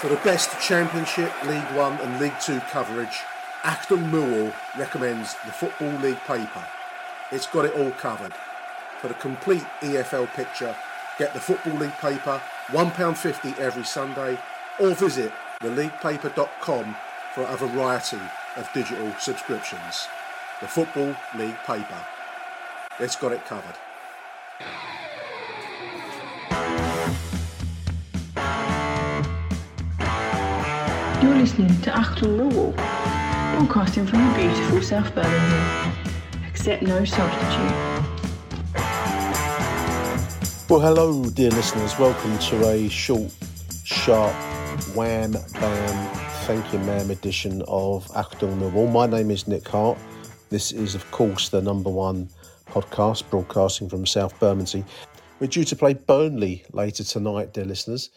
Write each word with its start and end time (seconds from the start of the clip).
For 0.00 0.08
the 0.08 0.16
best 0.16 0.58
Championship, 0.60 1.30
League 1.44 1.76
One 1.76 1.98
and 2.00 2.20
League 2.20 2.38
Two 2.40 2.60
coverage, 2.60 3.20
Achtung 3.62 4.10
Millwall 4.10 4.54
recommends 4.78 5.34
the 5.44 5.52
Football 5.52 5.92
League 6.00 6.20
paper. 6.26 6.66
It's 7.30 7.46
got 7.46 7.66
it 7.66 7.74
all 7.74 7.90
covered. 7.92 8.32
For 9.00 9.08
the 9.08 9.14
complete 9.14 9.64
EFL 9.82 10.32
picture, 10.34 10.74
Get 11.20 11.34
the 11.34 11.40
Football 11.40 11.74
League 11.74 11.98
paper, 11.98 12.40
£1.50 12.68 13.58
every 13.58 13.84
Sunday, 13.84 14.38
or 14.78 14.94
visit 14.94 15.30
theleaguepaper.com 15.60 16.96
for 17.34 17.42
a 17.42 17.56
variety 17.58 18.18
of 18.56 18.72
digital 18.72 19.12
subscriptions. 19.18 20.08
The 20.62 20.66
Football 20.66 21.14
League 21.36 21.58
paper. 21.66 22.06
It's 23.00 23.16
got 23.16 23.32
it 23.32 23.44
covered. 23.44 23.76
You're 31.22 31.34
listening 31.34 31.68
to 31.82 31.90
Achtung 31.90 32.38
Millwall, 32.38 32.74
broadcasting 33.54 34.06
from 34.06 34.26
the 34.26 34.38
beautiful 34.38 34.80
South 34.80 35.14
Bermondsey. 35.14 35.98
Accept 36.48 36.82
no 36.82 37.04
substitute. 37.04 37.76
Well, 40.70 40.80
hello, 40.80 41.28
dear 41.28 41.50
listeners. 41.50 41.98
Welcome 41.98 42.38
to 42.38 42.66
a 42.70 42.88
short, 42.88 43.30
sharp, 43.84 44.34
wham, 44.96 45.32
bam, 45.32 46.16
thank 46.46 46.72
you, 46.72 46.78
ma'am 46.78 47.10
edition 47.10 47.62
of 47.68 48.06
Achtung 48.12 48.58
Millwall. 48.58 48.90
My 48.90 49.04
name 49.04 49.30
is 49.30 49.46
Nick 49.46 49.68
Hart. 49.68 49.98
This 50.48 50.72
is, 50.72 50.94
of 50.94 51.10
course, 51.10 51.50
the 51.50 51.60
number 51.60 51.90
one 51.90 52.30
podcast 52.66 53.28
broadcasting 53.28 53.90
from 53.90 54.06
South 54.06 54.40
Bermondsey. 54.40 54.86
We're 55.38 55.48
due 55.48 55.64
to 55.64 55.76
play 55.76 55.92
Burnley 55.92 56.64
later 56.72 57.04
tonight, 57.04 57.52
dear 57.52 57.66
listeners, 57.66 58.08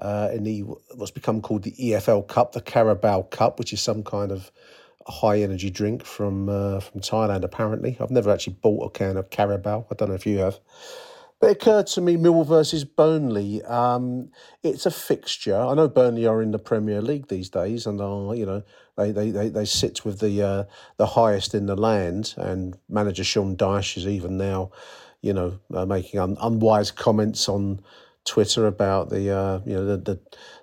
uh, 0.00 0.30
in 0.32 0.44
the 0.44 0.60
what's 0.94 1.10
become 1.10 1.40
called 1.40 1.62
the 1.62 1.72
EFL 1.72 2.26
Cup, 2.26 2.52
the 2.52 2.60
Carabao 2.60 3.22
Cup, 3.22 3.58
which 3.58 3.72
is 3.72 3.80
some 3.80 4.02
kind 4.02 4.32
of 4.32 4.50
high 5.06 5.40
energy 5.40 5.70
drink 5.70 6.04
from 6.04 6.48
uh, 6.48 6.80
from 6.80 7.00
Thailand. 7.00 7.44
Apparently, 7.44 7.96
I've 8.00 8.10
never 8.10 8.30
actually 8.30 8.56
bought 8.62 8.86
a 8.86 8.90
can 8.90 9.16
of 9.16 9.30
Carabao. 9.30 9.86
I 9.90 9.94
don't 9.94 10.08
know 10.08 10.14
if 10.14 10.26
you 10.26 10.38
have. 10.38 10.58
But 11.40 11.50
it 11.50 11.62
occurred 11.62 11.86
to 11.88 12.00
me, 12.00 12.16
Millwall 12.16 12.46
versus 12.46 12.84
Burnley. 12.84 13.62
Um, 13.62 14.30
it's 14.64 14.86
a 14.86 14.90
fixture. 14.90 15.56
I 15.56 15.72
know 15.74 15.86
Burnley 15.86 16.26
are 16.26 16.42
in 16.42 16.50
the 16.50 16.58
Premier 16.58 17.00
League 17.00 17.28
these 17.28 17.48
days, 17.48 17.86
and 17.86 18.00
are 18.00 18.34
you 18.34 18.44
know 18.44 18.62
they 18.96 19.12
they, 19.12 19.30
they, 19.30 19.48
they 19.48 19.64
sit 19.64 20.04
with 20.04 20.18
the 20.20 20.42
uh, 20.42 20.64
the 20.96 21.06
highest 21.06 21.54
in 21.54 21.66
the 21.66 21.76
land. 21.76 22.34
And 22.36 22.76
manager 22.88 23.24
Sean 23.24 23.56
Dyche 23.56 23.96
is 23.96 24.06
even 24.06 24.36
now, 24.36 24.72
you 25.22 25.32
know, 25.32 25.58
uh, 25.72 25.86
making 25.86 26.18
un- 26.18 26.38
unwise 26.40 26.90
comments 26.90 27.48
on 27.48 27.80
Twitter 28.28 28.66
about 28.66 29.08
the 29.10 29.36
uh, 29.36 29.60
you 29.64 29.74
know 29.74 29.84
the 29.84 29.96
the, 29.96 30.20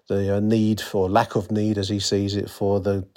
the 0.07 0.37
uh, 0.37 0.39
need 0.39 0.79
for 0.79 1.09
lack 1.09 1.35
of 1.35 1.51
need, 1.51 1.77
as 1.77 1.89
he 1.89 1.99
sees 1.99 2.35
it, 2.35 2.49
for 2.49 2.79
the 2.79 3.07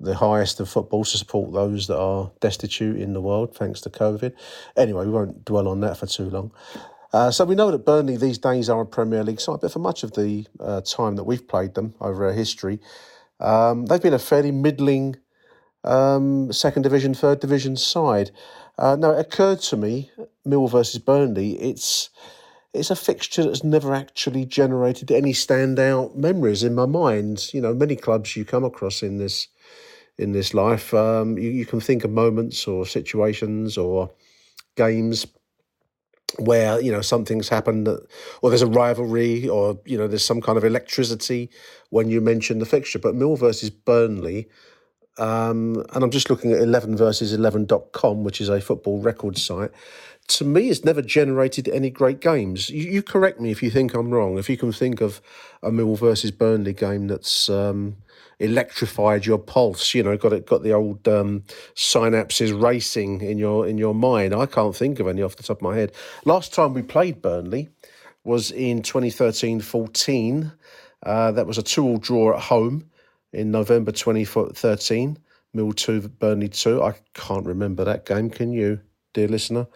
the 0.00 0.16
highest 0.16 0.60
of 0.60 0.68
football 0.68 1.04
to 1.04 1.18
support 1.18 1.52
those 1.52 1.86
that 1.86 1.98
are 1.98 2.32
destitute 2.40 2.98
in 2.98 3.12
the 3.12 3.20
world 3.20 3.54
thanks 3.54 3.82
to 3.82 3.90
COVID. 3.90 4.32
Anyway, 4.76 5.04
we 5.04 5.12
won't 5.12 5.44
dwell 5.44 5.68
on 5.68 5.80
that 5.80 5.98
for 5.98 6.06
too 6.06 6.30
long. 6.30 6.52
Uh, 7.12 7.30
so 7.30 7.44
we 7.44 7.54
know 7.54 7.70
that 7.70 7.84
Burnley 7.84 8.16
these 8.16 8.38
days 8.38 8.70
are 8.70 8.80
a 8.80 8.86
Premier 8.86 9.22
League 9.22 9.40
side, 9.40 9.58
but 9.60 9.72
for 9.72 9.80
much 9.80 10.02
of 10.02 10.12
the 10.12 10.46
uh, 10.58 10.80
time 10.80 11.16
that 11.16 11.24
we've 11.24 11.46
played 11.46 11.74
them 11.74 11.94
over 12.00 12.24
our 12.24 12.32
history, 12.32 12.80
um, 13.40 13.86
they've 13.86 14.02
been 14.02 14.14
a 14.14 14.18
fairly 14.18 14.52
middling 14.52 15.16
um, 15.84 16.52
second 16.52 16.82
division, 16.82 17.12
third 17.12 17.40
division 17.40 17.76
side. 17.76 18.30
Uh, 18.78 18.96
now 18.96 19.10
it 19.10 19.20
occurred 19.20 19.60
to 19.60 19.76
me, 19.76 20.10
Mill 20.44 20.68
versus 20.68 21.00
Burnley, 21.00 21.60
it's 21.60 22.10
it's 22.72 22.90
a 22.90 22.96
fixture 22.96 23.44
that's 23.44 23.64
never 23.64 23.94
actually 23.94 24.44
generated 24.44 25.10
any 25.10 25.32
standout 25.32 26.14
memories 26.14 26.62
in 26.62 26.74
my 26.74 26.86
mind. 26.86 27.52
You 27.52 27.60
know, 27.60 27.74
many 27.74 27.96
clubs 27.96 28.36
you 28.36 28.44
come 28.44 28.64
across 28.64 29.02
in 29.02 29.18
this 29.18 29.48
in 30.18 30.32
this 30.32 30.52
life, 30.52 30.92
um, 30.92 31.38
you, 31.38 31.48
you 31.48 31.64
can 31.64 31.80
think 31.80 32.04
of 32.04 32.10
moments 32.10 32.68
or 32.68 32.84
situations 32.84 33.78
or 33.78 34.10
games 34.76 35.26
where 36.38 36.80
you 36.80 36.92
know 36.92 37.00
something's 37.00 37.48
happened 37.48 37.86
that, 37.86 38.06
or 38.42 38.50
there's 38.50 38.62
a 38.62 38.66
rivalry 38.66 39.48
or 39.48 39.78
you 39.84 39.98
know 39.98 40.06
there's 40.06 40.24
some 40.24 40.40
kind 40.40 40.56
of 40.56 40.64
electricity 40.64 41.50
when 41.88 42.08
you 42.08 42.20
mention 42.20 42.60
the 42.60 42.66
fixture 42.66 43.00
but 43.00 43.16
mill 43.16 43.34
versus 43.36 43.68
burnley 43.68 44.48
um, 45.18 45.84
and 45.92 46.04
i'm 46.04 46.10
just 46.10 46.30
looking 46.30 46.52
at 46.52 46.60
11 46.60 46.96
versus 46.96 47.36
11.com 47.36 48.22
which 48.22 48.40
is 48.40 48.48
a 48.48 48.60
football 48.60 49.00
record 49.00 49.36
site 49.36 49.72
to 50.30 50.44
me 50.44 50.68
it's 50.68 50.84
never 50.84 51.02
generated 51.02 51.68
any 51.68 51.90
great 51.90 52.20
games 52.20 52.70
you, 52.70 52.90
you 52.90 53.02
correct 53.02 53.40
me 53.40 53.50
if 53.50 53.62
you 53.62 53.70
think 53.70 53.94
i'm 53.94 54.10
wrong 54.10 54.38
if 54.38 54.48
you 54.48 54.56
can 54.56 54.72
think 54.72 55.00
of 55.00 55.20
a 55.62 55.70
mill 55.70 55.96
versus 55.96 56.30
burnley 56.30 56.72
game 56.72 57.08
that's 57.08 57.48
um, 57.48 57.96
electrified 58.40 59.26
your 59.26 59.38
pulse. 59.38 59.94
You 59.94 60.02
know, 60.02 60.16
got 60.16 60.32
it, 60.32 60.46
got 60.46 60.62
the 60.62 60.72
old 60.72 61.06
um, 61.06 61.44
synapses 61.76 62.60
racing 62.60 63.20
in 63.20 63.38
your 63.38 63.68
in 63.68 63.78
your 63.78 63.94
mind. 63.94 64.34
I 64.34 64.46
can't 64.46 64.74
think 64.74 64.98
of 64.98 65.06
any 65.06 65.22
off 65.22 65.36
the 65.36 65.42
top 65.42 65.58
of 65.58 65.62
my 65.62 65.76
head. 65.76 65.92
Last 66.24 66.52
time 66.52 66.74
we 66.74 66.82
played 66.82 67.22
Burnley 67.22 67.68
was 68.24 68.50
in 68.50 68.82
2013-14. 68.82 70.52
Uh, 71.02 71.32
that 71.32 71.46
was 71.46 71.56
a 71.56 71.62
two-all 71.62 71.96
draw 71.96 72.34
at 72.34 72.40
home 72.40 72.90
in 73.32 73.50
November 73.50 73.92
2013. 73.92 75.18
Mill 75.54 75.72
2, 75.72 76.08
Burnley 76.08 76.48
2. 76.48 76.82
I 76.82 76.94
can't 77.14 77.46
remember 77.46 77.84
that 77.84 78.04
game. 78.04 78.28
Can 78.28 78.52
you, 78.52 78.80
dear 79.14 79.26
listener? 79.26 79.66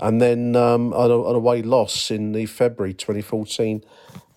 And 0.00 0.20
then 0.20 0.56
um, 0.56 0.92
an, 0.92 1.10
an 1.10 1.36
away 1.36 1.62
loss 1.62 2.10
in 2.10 2.32
the 2.32 2.46
February 2.46 2.94
2014, 2.94 3.84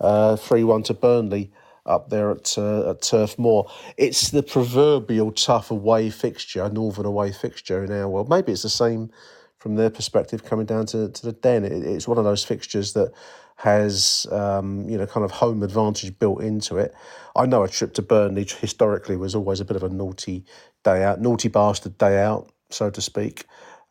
uh, 0.02 0.36
3 0.36 0.64
1 0.64 0.84
to 0.84 0.94
Burnley 0.94 1.52
up 1.86 2.10
there 2.10 2.32
at 2.32 2.58
uh, 2.58 2.92
at 2.92 3.02
Turf 3.02 3.38
Moor. 3.38 3.70
It's 3.98 4.30
the 4.30 4.44
proverbial 4.44 5.32
tough 5.32 5.72
away 5.72 6.10
fixture, 6.10 6.70
northern 6.70 7.06
away 7.06 7.32
fixture 7.32 7.84
in 7.84 7.92
our 7.92 8.08
world. 8.08 8.30
Maybe 8.30 8.52
it's 8.52 8.64
the 8.64 8.70
same 8.70 9.12
from 9.58 9.76
their 9.76 9.90
perspective 9.90 10.44
coming 10.44 10.66
down 10.66 10.86
to, 10.88 11.10
to 11.10 11.26
the 11.26 11.32
den. 11.32 11.64
It, 11.64 11.84
it's 11.84 12.08
one 12.08 12.18
of 12.18 12.26
those 12.26 12.44
fixtures 12.44 12.94
that 12.94 13.14
has 13.58 14.28
um, 14.32 14.90
you 14.90 14.98
know 14.98 15.06
kind 15.06 15.24
of 15.24 15.32
home 15.32 15.64
advantage 15.64 16.18
built 16.20 16.42
into 16.42 16.78
it. 16.78 16.94
I 17.36 17.46
know 17.46 17.64
a 17.64 17.70
trip 17.70 17.94
to 17.96 18.02
Burnley 18.02 18.46
historically 18.46 19.16
was 19.16 19.36
always 19.36 19.60
a 19.60 19.66
bit 19.66 19.76
of 19.76 19.84
a 19.84 19.90
naughty 19.90 20.46
day 20.84 21.04
out, 21.04 21.22
naughty 21.22 21.50
bastard 21.50 21.98
day 21.98 22.22
out, 22.22 22.52
so 22.70 22.90
to 22.90 23.02
speak. 23.02 23.46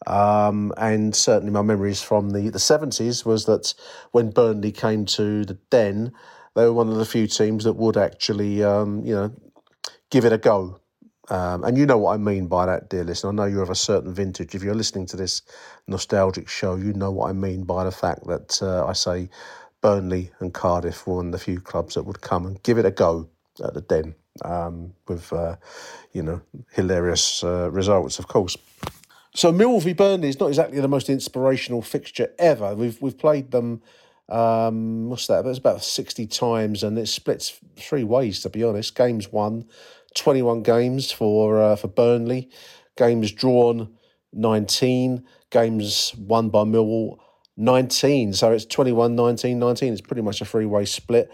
Um, 0.07 0.73
and 0.77 1.15
certainly 1.15 1.53
my 1.53 1.63
memories 1.63 2.03
from 2.03 2.31
the, 2.31 2.51
the 2.51 2.59
70s 2.59 3.25
was 3.25 3.45
that 3.47 3.75
when 4.11 4.31
Burnley 4.31 4.73
came 4.73 5.05
to 5.07 5.45
the 5.45 5.55
Den, 5.71 6.13
they 6.55 6.65
were 6.65 6.73
one 6.73 6.89
of 6.89 6.97
the 6.97 7.05
few 7.05 7.27
teams 7.27 7.65
that 7.65 7.75
would 7.75 7.97
actually, 7.97 8.63
um, 8.63 9.05
you 9.05 9.15
know, 9.15 9.33
give 10.11 10.25
it 10.25 10.33
a 10.33 10.39
go. 10.39 10.79
Um, 11.29 11.65
and 11.65 11.79
you 11.79 11.87
know 11.87 11.99
what 11.99 12.15
I 12.15 12.17
mean 12.19 12.47
by 12.49 12.67
that, 12.67 12.91
dear 12.91 13.05
listener. 13.05 13.31
I 13.31 13.33
know 13.33 13.45
you're 13.45 13.63
of 13.63 13.71
a 13.71 13.75
certain 13.75 14.13
vintage. 14.13 14.55
If 14.55 14.63
you're 14.63 14.75
listening 14.75 15.07
to 15.07 15.17
this 15.17 15.43
nostalgic 15.87 16.49
show, 16.49 16.75
you 16.77 16.93
know 16.93 17.11
what 17.11 17.31
I 17.31 17.33
mean 17.33 17.65
by 17.65 17.85
the 17.85 17.93
fact 17.93 18.27
that 18.27 18.61
uh, 18.61 18.85
I 18.87 18.93
say 18.93 19.31
Burnley 19.81 20.31
and 20.41 20.53
Cardiff 20.53 21.07
were 21.07 21.17
one 21.17 21.27
of 21.27 21.33
the 21.33 21.39
few 21.39 21.61
clubs 21.61 21.95
that 21.95 22.03
would 22.03 22.21
come 22.21 22.45
and 22.47 22.63
give 22.63 22.77
it 22.77 22.85
a 22.85 22.91
go 22.91 23.29
at 23.65 23.73
the 23.73 23.81
Den 23.81 24.15
um, 24.45 24.93
with, 25.07 25.33
uh, 25.33 25.57
you 26.13 26.23
know, 26.23 26.41
hilarious 26.73 27.45
uh, 27.45 27.71
results, 27.71 28.19
of 28.19 28.27
course. 28.29 28.57
So 29.35 29.51
Millwall 29.51 29.83
v 29.83 29.95
Burnley 29.95 30.29
is 30.29 30.39
not 30.39 30.49
exactly 30.49 30.79
the 30.81 30.89
most 30.89 31.09
inspirational 31.09 31.81
fixture 31.81 32.31
ever. 32.39 32.75
We've 32.75 33.01
we've 33.01 33.17
played 33.17 33.51
them. 33.51 33.83
Um, 34.29 35.09
what's 35.09 35.27
that? 35.27 35.47
It's 35.47 35.59
about 35.59 35.83
sixty 35.83 36.27
times, 36.27 36.83
and 36.83 36.99
it 36.99 37.09
splits 37.09 37.59
three 37.77 38.05
ways. 38.05 38.41
To 38.41 38.51
be 38.51 38.63
honest, 38.63 38.95
games 38.95 39.33
won, 39.33 39.67
twenty 40.15 40.43
one 40.43 40.63
games 40.63 41.11
for 41.11 41.63
uh, 41.63 41.77
for 41.77 41.89
Burnley, 41.89 42.51
games 42.97 43.33
drawn 43.33 43.97
nineteen, 44.35 45.25
games 45.51 46.15
won 46.17 46.51
by 46.51 46.65
Millwall 46.65 47.19
19. 47.57 48.33
So 48.33 48.51
it's 48.53 48.65
21, 48.65 49.15
19, 49.15 49.59
19. 49.59 49.93
It's 49.93 50.01
pretty 50.01 50.23
much 50.23 50.41
a 50.41 50.45
three 50.45 50.65
way 50.67 50.85
split. 50.85 51.31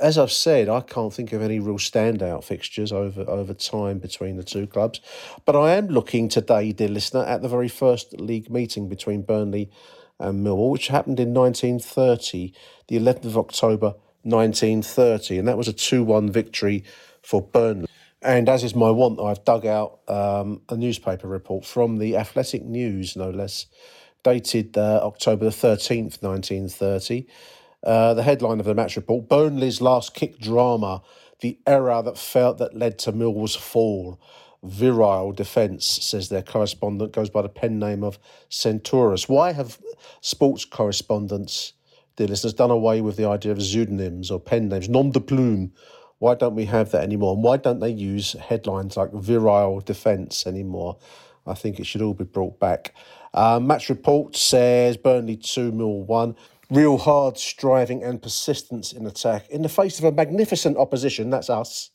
As 0.00 0.18
I've 0.18 0.32
said, 0.32 0.68
I 0.68 0.80
can't 0.80 1.12
think 1.12 1.32
of 1.32 1.40
any 1.40 1.58
real 1.58 1.78
standout 1.78 2.44
fixtures 2.44 2.92
over, 2.92 3.22
over 3.28 3.54
time 3.54 3.98
between 3.98 4.36
the 4.36 4.42
two 4.42 4.66
clubs. 4.66 5.00
But 5.44 5.54
I 5.54 5.74
am 5.74 5.88
looking 5.88 6.28
today, 6.28 6.72
dear 6.72 6.88
listener, 6.88 7.24
at 7.24 7.42
the 7.42 7.48
very 7.48 7.68
first 7.68 8.18
league 8.20 8.50
meeting 8.50 8.88
between 8.88 9.22
Burnley 9.22 9.70
and 10.18 10.44
Millwall, 10.44 10.70
which 10.70 10.88
happened 10.88 11.20
in 11.20 11.32
1930, 11.32 12.52
the 12.88 12.96
11th 12.98 13.24
of 13.24 13.38
October 13.38 13.94
1930. 14.22 15.38
And 15.38 15.48
that 15.48 15.56
was 15.56 15.68
a 15.68 15.72
2 15.72 16.02
1 16.02 16.30
victory 16.30 16.84
for 17.22 17.40
Burnley. 17.40 17.88
And 18.20 18.48
as 18.48 18.64
is 18.64 18.74
my 18.74 18.90
wont, 18.90 19.20
I've 19.20 19.44
dug 19.44 19.66
out 19.66 20.00
um, 20.08 20.62
a 20.68 20.76
newspaper 20.76 21.28
report 21.28 21.64
from 21.64 21.98
the 21.98 22.16
Athletic 22.16 22.64
News, 22.64 23.16
no 23.16 23.30
less, 23.30 23.66
dated 24.22 24.76
uh, 24.78 25.00
October 25.04 25.44
the 25.44 25.50
13th, 25.50 26.22
1930. 26.22 27.26
Uh, 27.84 28.14
the 28.14 28.22
headline 28.22 28.60
of 28.60 28.66
the 28.66 28.74
match 28.74 28.96
report 28.96 29.28
Burnley's 29.28 29.80
last 29.80 30.14
kick 30.14 30.38
drama, 30.38 31.02
the 31.40 31.58
error 31.66 32.02
that 32.02 32.16
felt 32.16 32.58
that 32.58 32.74
led 32.74 32.98
to 33.00 33.12
Millwall's 33.12 33.54
fall. 33.54 34.18
Virile 34.62 35.32
defence, 35.32 35.84
says 35.84 36.30
their 36.30 36.42
correspondent, 36.42 37.12
goes 37.12 37.28
by 37.28 37.42
the 37.42 37.50
pen 37.50 37.78
name 37.78 38.02
of 38.02 38.18
Centaurus. 38.48 39.28
Why 39.28 39.52
have 39.52 39.78
sports 40.22 40.64
correspondents, 40.64 41.74
dear 42.16 42.28
listeners, 42.28 42.54
done 42.54 42.70
away 42.70 43.02
with 43.02 43.16
the 43.18 43.28
idea 43.28 43.52
of 43.52 43.62
pseudonyms 43.62 44.30
or 44.30 44.40
pen 44.40 44.70
names, 44.70 44.88
nom 44.88 45.10
de 45.10 45.20
plume? 45.20 45.72
Why 46.18 46.34
don't 46.34 46.54
we 46.54 46.64
have 46.64 46.92
that 46.92 47.02
anymore? 47.02 47.34
And 47.34 47.44
why 47.44 47.58
don't 47.58 47.80
they 47.80 47.90
use 47.90 48.32
headlines 48.32 48.96
like 48.96 49.12
virile 49.12 49.80
defence 49.80 50.46
anymore? 50.46 50.96
I 51.46 51.52
think 51.52 51.78
it 51.78 51.84
should 51.84 52.00
all 52.00 52.14
be 52.14 52.24
brought 52.24 52.58
back. 52.58 52.94
Uh, 53.34 53.60
match 53.60 53.90
report 53.90 54.36
says 54.36 54.96
Burnley 54.96 55.36
2 55.36 55.72
0 55.72 55.86
1. 55.88 56.36
Real 56.70 56.96
hard 56.96 57.36
striving 57.36 58.02
and 58.02 58.22
persistence 58.22 58.92
in 58.92 59.06
attack 59.06 59.48
in 59.50 59.62
the 59.62 59.68
face 59.68 59.98
of 59.98 60.04
a 60.04 60.12
magnificent 60.12 60.76
opposition. 60.76 61.30
That's 61.30 61.50
us, 61.50 61.90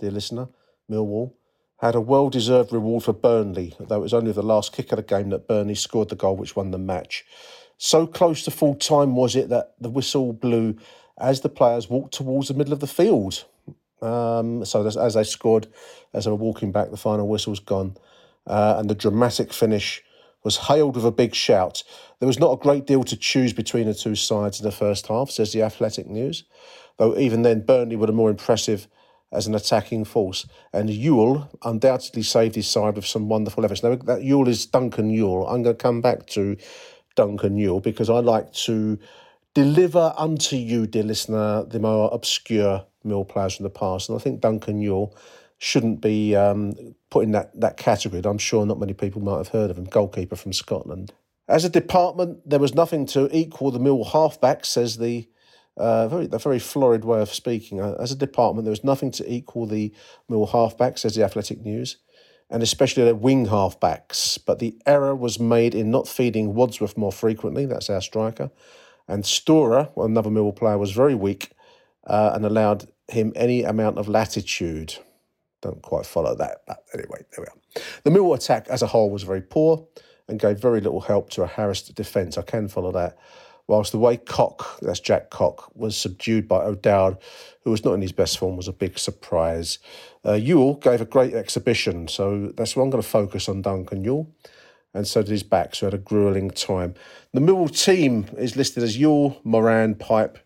dear 0.00 0.10
listener. 0.10 0.48
Millwall 0.90 1.34
had 1.78 1.94
a 1.94 2.00
well 2.00 2.28
deserved 2.28 2.72
reward 2.72 3.04
for 3.04 3.12
Burnley, 3.12 3.74
though 3.78 3.98
it 3.98 4.02
was 4.02 4.14
only 4.14 4.32
the 4.32 4.42
last 4.42 4.72
kick 4.72 4.90
of 4.90 4.96
the 4.96 5.02
game 5.02 5.30
that 5.30 5.46
Burnley 5.46 5.76
scored 5.76 6.08
the 6.08 6.16
goal 6.16 6.36
which 6.36 6.56
won 6.56 6.72
the 6.72 6.78
match. 6.78 7.24
So 7.76 8.06
close 8.06 8.42
to 8.44 8.50
full 8.50 8.74
time 8.74 9.14
was 9.14 9.36
it 9.36 9.50
that 9.50 9.74
the 9.80 9.90
whistle 9.90 10.32
blew 10.32 10.76
as 11.16 11.40
the 11.40 11.48
players 11.48 11.88
walked 11.88 12.14
towards 12.14 12.48
the 12.48 12.54
middle 12.54 12.72
of 12.72 12.80
the 12.80 12.88
field. 12.88 13.44
Um, 14.02 14.64
so 14.64 14.84
as 14.84 15.14
they 15.14 15.24
scored, 15.24 15.68
as 16.12 16.24
they 16.24 16.30
were 16.30 16.36
walking 16.36 16.72
back, 16.72 16.90
the 16.90 16.96
final 16.96 17.28
whistle's 17.28 17.60
gone. 17.60 17.96
Uh, 18.46 18.76
and 18.78 18.90
the 18.90 18.94
dramatic 18.94 19.52
finish 19.52 20.02
was 20.44 20.56
hailed 20.56 20.96
with 20.96 21.04
a 21.04 21.10
big 21.10 21.34
shout. 21.34 21.82
There 22.20 22.26
was 22.26 22.38
not 22.38 22.52
a 22.52 22.62
great 22.62 22.86
deal 22.86 23.04
to 23.04 23.16
choose 23.16 23.52
between 23.52 23.86
the 23.86 23.94
two 23.94 24.14
sides 24.14 24.60
in 24.60 24.64
the 24.64 24.72
first 24.72 25.06
half, 25.06 25.30
says 25.30 25.52
the 25.52 25.62
Athletic 25.62 26.06
News, 26.06 26.44
though 26.98 27.16
even 27.16 27.42
then 27.42 27.64
Burnley 27.64 27.96
were 27.96 28.06
the 28.06 28.12
more 28.12 28.30
impressive 28.30 28.88
as 29.32 29.46
an 29.46 29.54
attacking 29.54 30.04
force. 30.04 30.46
And 30.72 30.88
Yuill 30.88 31.48
undoubtedly 31.64 32.22
saved 32.22 32.54
his 32.54 32.68
side 32.68 32.96
with 32.96 33.06
some 33.06 33.28
wonderful 33.28 33.64
efforts. 33.64 33.82
Now, 33.82 33.94
that 33.94 34.22
Yuill 34.22 34.48
is 34.48 34.66
Duncan 34.66 35.10
Yuill. 35.10 35.46
I'm 35.46 35.62
going 35.62 35.76
to 35.76 35.82
come 35.82 36.00
back 36.00 36.26
to 36.28 36.56
Duncan 37.14 37.56
Yuill 37.56 37.82
because 37.82 38.08
I 38.08 38.20
like 38.20 38.52
to 38.52 38.98
deliver 39.54 40.14
unto 40.16 40.56
you, 40.56 40.86
dear 40.86 41.02
listener, 41.02 41.64
the 41.64 41.80
more 41.80 42.10
obscure 42.12 42.86
mill 43.04 43.24
players 43.24 43.56
from 43.56 43.64
the 43.64 43.70
past. 43.70 44.08
And 44.08 44.18
I 44.18 44.22
think 44.22 44.40
Duncan 44.40 44.80
Yuill 44.80 45.14
shouldn't 45.58 46.00
be 46.00 46.36
um, 46.36 46.94
put 47.10 47.24
in 47.24 47.32
that, 47.32 47.58
that 47.60 47.76
category. 47.76 48.22
I'm 48.24 48.38
sure 48.38 48.64
not 48.64 48.78
many 48.78 48.94
people 48.94 49.20
might 49.20 49.38
have 49.38 49.48
heard 49.48 49.70
of 49.70 49.78
him, 49.78 49.84
goalkeeper 49.84 50.36
from 50.36 50.52
Scotland. 50.52 51.12
As 51.48 51.64
a 51.64 51.68
department, 51.68 52.48
there 52.48 52.60
was 52.60 52.74
nothing 52.74 53.06
to 53.06 53.28
equal 53.36 53.70
the 53.70 53.78
Mill 53.78 54.04
halfback, 54.04 54.64
says 54.64 54.98
the 54.98 55.28
uh, 55.76 56.08
very 56.08 56.26
the 56.26 56.38
very 56.38 56.58
florid 56.58 57.04
way 57.04 57.20
of 57.20 57.32
speaking. 57.32 57.80
Uh, 57.80 57.96
as 58.00 58.12
a 58.12 58.16
department, 58.16 58.64
there 58.64 58.70
was 58.70 58.84
nothing 58.84 59.10
to 59.12 59.32
equal 59.32 59.66
the 59.66 59.92
Mill 60.28 60.46
halfback, 60.46 60.98
says 60.98 61.14
the 61.14 61.24
Athletic 61.24 61.60
News, 61.62 61.98
and 62.50 62.62
especially 62.62 63.04
the 63.04 63.14
wing 63.14 63.46
halfbacks. 63.46 64.38
But 64.44 64.58
the 64.58 64.76
error 64.86 65.14
was 65.14 65.40
made 65.40 65.74
in 65.74 65.90
not 65.90 66.08
feeding 66.08 66.54
Wadsworth 66.54 66.96
more 66.96 67.12
frequently. 67.12 67.64
That's 67.64 67.90
our 67.90 68.00
striker, 68.00 68.50
and 69.06 69.24
Storer, 69.24 69.88
another 69.96 70.30
Mill 70.30 70.52
player, 70.52 70.78
was 70.78 70.90
very 70.90 71.14
weak 71.14 71.52
uh, 72.06 72.32
and 72.34 72.44
allowed 72.44 72.88
him 73.08 73.32
any 73.34 73.62
amount 73.62 73.98
of 73.98 74.08
latitude. 74.08 74.98
Don't 75.60 75.82
quite 75.82 76.06
follow 76.06 76.34
that, 76.36 76.62
but 76.66 76.84
anyway, 76.94 77.24
there 77.30 77.44
we 77.44 77.46
are. 77.46 77.82
The 78.04 78.10
Millwall 78.10 78.36
attack 78.36 78.68
as 78.68 78.82
a 78.82 78.86
whole 78.86 79.10
was 79.10 79.24
very 79.24 79.42
poor 79.42 79.86
and 80.28 80.38
gave 80.38 80.60
very 80.60 80.80
little 80.80 81.00
help 81.00 81.30
to 81.30 81.42
a 81.42 81.46
harassed 81.46 81.94
defence. 81.94 82.38
I 82.38 82.42
can 82.42 82.68
follow 82.68 82.92
that. 82.92 83.18
Whilst 83.66 83.92
the 83.92 83.98
way 83.98 84.16
Cock, 84.16 84.78
that's 84.80 85.00
Jack 85.00 85.28
Cock, 85.28 85.70
was 85.74 85.94
subdued 85.94 86.48
by 86.48 86.64
O'Dowd, 86.64 87.18
who 87.62 87.70
was 87.70 87.84
not 87.84 87.92
in 87.92 88.00
his 88.00 88.12
best 88.12 88.38
form, 88.38 88.56
was 88.56 88.68
a 88.68 88.72
big 88.72 88.98
surprise. 88.98 89.78
Uh, 90.24 90.36
gave 90.36 91.02
a 91.02 91.04
great 91.04 91.34
exhibition, 91.34 92.08
so 92.08 92.52
that's 92.56 92.74
why 92.74 92.82
I'm 92.82 92.90
going 92.90 93.02
to 93.02 93.08
focus 93.08 93.46
on 93.48 93.60
Duncan 93.60 94.04
Yuill. 94.04 94.26
And 94.94 95.06
so 95.06 95.22
did 95.22 95.32
his 95.32 95.42
back, 95.42 95.74
so 95.74 95.86
had 95.86 95.94
a 95.94 95.98
grueling 95.98 96.50
time. 96.50 96.94
The 97.34 97.40
Millwall 97.40 97.68
team 97.68 98.26
is 98.38 98.56
listed 98.56 98.82
as 98.82 98.96
Yuill, 98.96 99.38
Moran, 99.44 99.96
Pipe, 99.96 100.38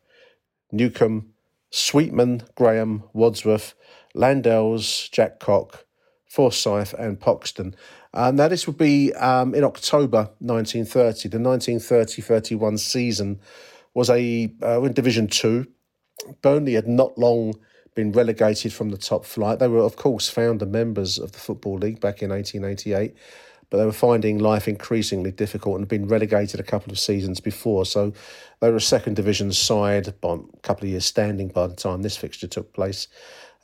Newcombe, 0.72 1.32
Sweetman, 1.70 2.42
Graham, 2.56 3.04
Wadsworth, 3.12 3.74
Landells, 4.16 5.10
Jack 5.10 5.40
Cock, 5.40 5.86
Forsyth, 6.26 6.94
and 6.94 7.20
Poxton. 7.20 7.74
Uh, 8.14 8.30
now, 8.30 8.48
this 8.48 8.66
would 8.66 8.78
be 8.78 9.12
um, 9.14 9.54
in 9.54 9.64
October 9.64 10.30
1930. 10.38 11.28
The 11.28 11.38
1930 11.38 12.22
31 12.22 12.78
season 12.78 13.40
was 13.94 14.10
a 14.10 14.52
uh, 14.62 14.82
in 14.82 14.92
Division 14.92 15.26
2. 15.28 15.66
Burnley 16.42 16.74
had 16.74 16.86
not 16.86 17.16
long 17.18 17.54
been 17.94 18.12
relegated 18.12 18.72
from 18.72 18.90
the 18.90 18.96
top 18.96 19.24
flight. 19.24 19.58
They 19.58 19.68
were, 19.68 19.80
of 19.80 19.96
course, 19.96 20.28
founder 20.28 20.66
members 20.66 21.18
of 21.18 21.32
the 21.32 21.38
Football 21.38 21.78
League 21.78 22.00
back 22.00 22.22
in 22.22 22.30
1888, 22.30 23.14
but 23.68 23.78
they 23.78 23.84
were 23.84 23.92
finding 23.92 24.38
life 24.38 24.66
increasingly 24.66 25.30
difficult 25.30 25.76
and 25.76 25.82
had 25.82 25.88
been 25.88 26.08
relegated 26.08 26.60
a 26.60 26.64
couple 26.64 26.92
of 26.92 26.98
seasons 26.98 27.40
before. 27.40 27.84
So 27.84 28.12
they 28.60 28.70
were 28.70 28.76
a 28.76 28.80
second 28.80 29.16
division 29.16 29.52
side, 29.52 30.08
a 30.08 30.12
couple 30.12 30.84
of 30.84 30.90
years 30.90 31.04
standing 31.04 31.48
by 31.48 31.66
the 31.66 31.74
time 31.74 32.02
this 32.02 32.16
fixture 32.16 32.46
took 32.46 32.72
place. 32.72 33.08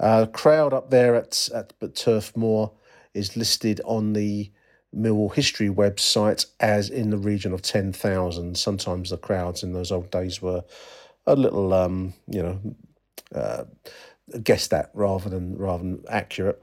Uh, 0.01 0.27
crowd 0.27 0.73
up 0.73 0.91
there 0.91 1.15
at, 1.17 1.49
at, 1.55 1.95
Turf 1.95 2.37
Moor 2.37 2.73
is 3.15 3.37
listed 3.37 3.81
on 3.85 4.13
the 4.13 4.51
Millwall 4.95 5.35
History 5.35 5.69
website 5.69 6.47
as 6.61 6.89
in 6.89 7.11
the 7.11 7.19
region 7.19 7.53
of 7.53 7.63
10,000. 7.63 8.57
Sometimes 8.57 9.11
the 9.11 9.17
crowds 9.17 9.63
in 9.63 9.73
those 9.73 9.91
old 9.91 10.11
days 10.11 10.41
were 10.41 10.65
a 11.27 11.35
little, 11.35 11.75
um, 11.75 12.15
you 12.29 12.43
know, 12.43 12.61
uh, 13.35 13.65
guessed 14.43 14.73
at 14.73 14.91
rather 14.95 15.29
than 15.29 15.57
rather 15.57 15.83
than 15.83 16.05
accurate. 16.09 16.63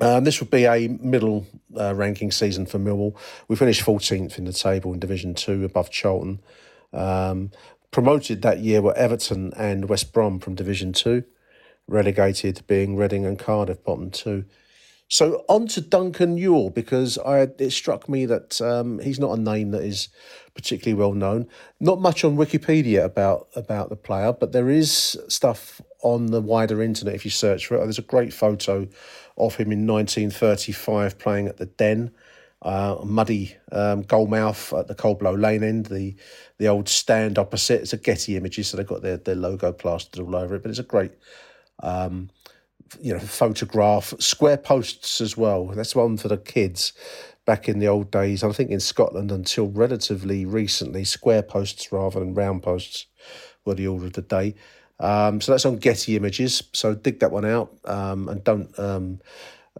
Um, 0.00 0.22
this 0.24 0.38
would 0.38 0.50
be 0.50 0.64
a 0.64 0.86
middle 0.88 1.46
uh, 1.76 1.94
ranking 1.94 2.30
season 2.30 2.66
for 2.66 2.78
Millwall. 2.78 3.16
We 3.48 3.56
finished 3.56 3.84
14th 3.84 4.38
in 4.38 4.44
the 4.44 4.52
table 4.52 4.92
in 4.92 5.00
Division 5.00 5.34
2 5.34 5.64
above 5.64 5.90
Charlton. 5.90 6.40
Um, 6.92 7.50
promoted 7.90 8.42
that 8.42 8.60
year 8.60 8.80
were 8.80 8.96
Everton 8.96 9.52
and 9.56 9.88
West 9.88 10.12
Brom 10.12 10.38
from 10.38 10.54
Division 10.54 10.92
2 10.92 11.24
relegated, 11.88 12.62
being 12.66 12.96
Reading 12.96 13.26
and 13.26 13.38
Cardiff 13.38 13.82
bottom 13.82 14.10
two. 14.10 14.44
So 15.10 15.44
on 15.48 15.66
to 15.68 15.80
Duncan 15.80 16.36
Yuill 16.36 16.72
because 16.72 17.16
I 17.18 17.40
it 17.40 17.70
struck 17.70 18.08
me 18.10 18.26
that 18.26 18.60
um, 18.60 18.98
he's 18.98 19.18
not 19.18 19.38
a 19.38 19.40
name 19.40 19.70
that 19.70 19.82
is 19.82 20.08
particularly 20.54 20.98
well 21.00 21.14
known. 21.14 21.48
Not 21.80 21.98
much 22.00 22.24
on 22.24 22.36
Wikipedia 22.36 23.04
about 23.04 23.48
about 23.56 23.88
the 23.88 23.96
player, 23.96 24.34
but 24.34 24.52
there 24.52 24.68
is 24.68 25.18
stuff 25.28 25.80
on 26.02 26.26
the 26.26 26.42
wider 26.42 26.82
internet 26.82 27.14
if 27.14 27.24
you 27.24 27.30
search 27.30 27.66
for 27.66 27.76
it. 27.76 27.78
There's 27.78 27.98
a 27.98 28.02
great 28.02 28.34
photo 28.34 28.86
of 29.38 29.54
him 29.54 29.72
in 29.72 29.86
1935 29.86 31.18
playing 31.18 31.48
at 31.48 31.56
the 31.56 31.66
Den. 31.66 32.12
Uh, 32.60 32.96
muddy 33.04 33.56
um, 33.70 34.02
goalmouth 34.02 34.76
at 34.76 34.88
the 34.88 34.94
Coldblow 34.94 35.40
Lane 35.40 35.62
end, 35.62 35.86
the 35.86 36.16
the 36.58 36.66
old 36.66 36.88
stand 36.88 37.38
opposite. 37.38 37.80
It's 37.80 37.92
a 37.92 37.96
Getty 37.96 38.36
images, 38.36 38.68
so 38.68 38.76
they've 38.76 38.86
got 38.86 39.00
their, 39.00 39.16
their 39.16 39.36
logo 39.36 39.72
plastered 39.72 40.20
all 40.20 40.34
over 40.34 40.56
it. 40.56 40.62
But 40.62 40.70
it's 40.70 40.80
a 40.80 40.82
great 40.82 41.12
um, 41.82 42.30
you 43.00 43.12
know, 43.12 43.20
photograph 43.20 44.14
square 44.18 44.56
posts 44.56 45.20
as 45.20 45.36
well. 45.36 45.66
That's 45.66 45.94
one 45.94 46.16
for 46.16 46.28
the 46.28 46.38
kids. 46.38 46.92
Back 47.44 47.68
in 47.68 47.78
the 47.78 47.88
old 47.88 48.10
days, 48.10 48.44
I 48.44 48.52
think 48.52 48.70
in 48.70 48.80
Scotland 48.80 49.32
until 49.32 49.68
relatively 49.68 50.44
recently, 50.44 51.04
square 51.04 51.42
posts 51.42 51.90
rather 51.90 52.20
than 52.20 52.34
round 52.34 52.62
posts 52.62 53.06
were 53.64 53.74
the 53.74 53.86
order 53.86 54.06
of 54.06 54.12
the 54.12 54.22
day. 54.22 54.54
Um, 55.00 55.40
so 55.40 55.52
that's 55.52 55.64
on 55.64 55.76
Getty 55.76 56.16
Images. 56.16 56.62
So 56.72 56.94
dig 56.94 57.20
that 57.20 57.30
one 57.30 57.46
out 57.46 57.72
um, 57.84 58.28
and 58.28 58.44
don't 58.44 58.78
um, 58.78 59.20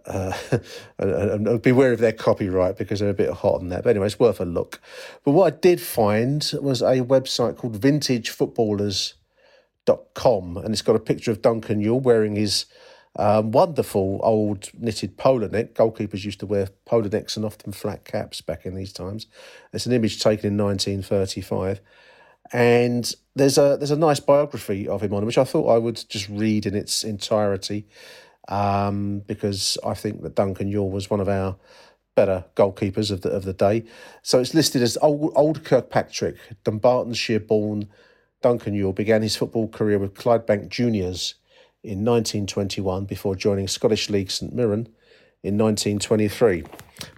uh, 0.05 0.33
and, 0.97 1.47
and, 1.47 1.61
beware 1.61 1.91
of 1.91 1.99
their 1.99 2.13
copyright 2.13 2.77
because 2.77 2.99
they're 2.99 3.09
a 3.09 3.13
bit 3.13 3.29
hot 3.31 3.55
on 3.55 3.69
that. 3.69 3.83
But 3.83 3.91
anyway, 3.91 4.07
it's 4.07 4.19
worth 4.19 4.39
a 4.39 4.45
look. 4.45 4.81
But 5.23 5.31
what 5.31 5.53
I 5.53 5.55
did 5.55 5.81
find 5.81 6.49
was 6.61 6.81
a 6.81 7.01
website 7.01 7.57
called 7.57 7.75
vintagefootballers.com, 9.85 10.57
and 10.57 10.73
it's 10.73 10.81
got 10.81 10.95
a 10.95 10.99
picture 10.99 11.31
of 11.31 11.41
Duncan 11.41 11.81
Yuill 11.81 12.01
wearing 12.01 12.35
his 12.35 12.65
um, 13.15 13.51
wonderful 13.51 14.19
old 14.23 14.69
knitted 14.73 15.17
polo 15.17 15.47
neck. 15.47 15.73
Goalkeepers 15.73 16.23
used 16.23 16.39
to 16.41 16.45
wear 16.45 16.69
polo 16.85 17.09
necks 17.09 17.35
and 17.35 17.45
often 17.45 17.71
flat 17.71 18.05
caps 18.05 18.41
back 18.41 18.65
in 18.65 18.75
these 18.75 18.93
times. 18.93 19.27
It's 19.73 19.85
an 19.85 19.93
image 19.93 20.21
taken 20.21 20.47
in 20.47 20.63
1935. 20.63 21.81
And 22.51 23.11
there's 23.35 23.57
a 23.57 23.77
there's 23.77 23.91
a 23.91 23.97
nice 23.97 24.19
biography 24.19 24.87
of 24.87 25.01
him 25.01 25.13
on 25.13 25.23
it, 25.23 25.25
which 25.25 25.37
I 25.37 25.43
thought 25.43 25.69
I 25.69 25.77
would 25.77 26.03
just 26.09 26.29
read 26.29 26.65
in 26.65 26.75
its 26.75 27.03
entirety 27.03 27.87
um, 28.47 29.19
because 29.19 29.77
I 29.85 29.93
think 29.93 30.21
that 30.23 30.35
Duncan 30.35 30.71
Yuill 30.71 30.89
was 30.89 31.09
one 31.09 31.19
of 31.19 31.29
our 31.29 31.57
better 32.15 32.45
goalkeepers 32.55 33.11
of 33.11 33.21
the 33.21 33.29
of 33.29 33.43
the 33.43 33.53
day. 33.53 33.83
So 34.23 34.39
it's 34.39 34.55
listed 34.55 34.81
as 34.81 34.97
old, 35.01 35.31
old 35.35 35.63
Kilpatrick, 35.63 36.37
Dunbartonshire 36.63 37.45
born 37.45 37.89
Duncan 38.41 38.73
Yuill 38.73 38.95
began 38.95 39.21
his 39.21 39.35
football 39.35 39.67
career 39.67 39.99
with 39.99 40.13
Clydebank 40.13 40.69
Juniors 40.69 41.35
in 41.83 42.05
1921 42.05 43.05
before 43.05 43.35
joining 43.35 43.67
Scottish 43.67 44.09
League 44.09 44.31
St 44.31 44.53
Mirren 44.53 44.87
in 45.43 45.57
1923, 45.57 46.63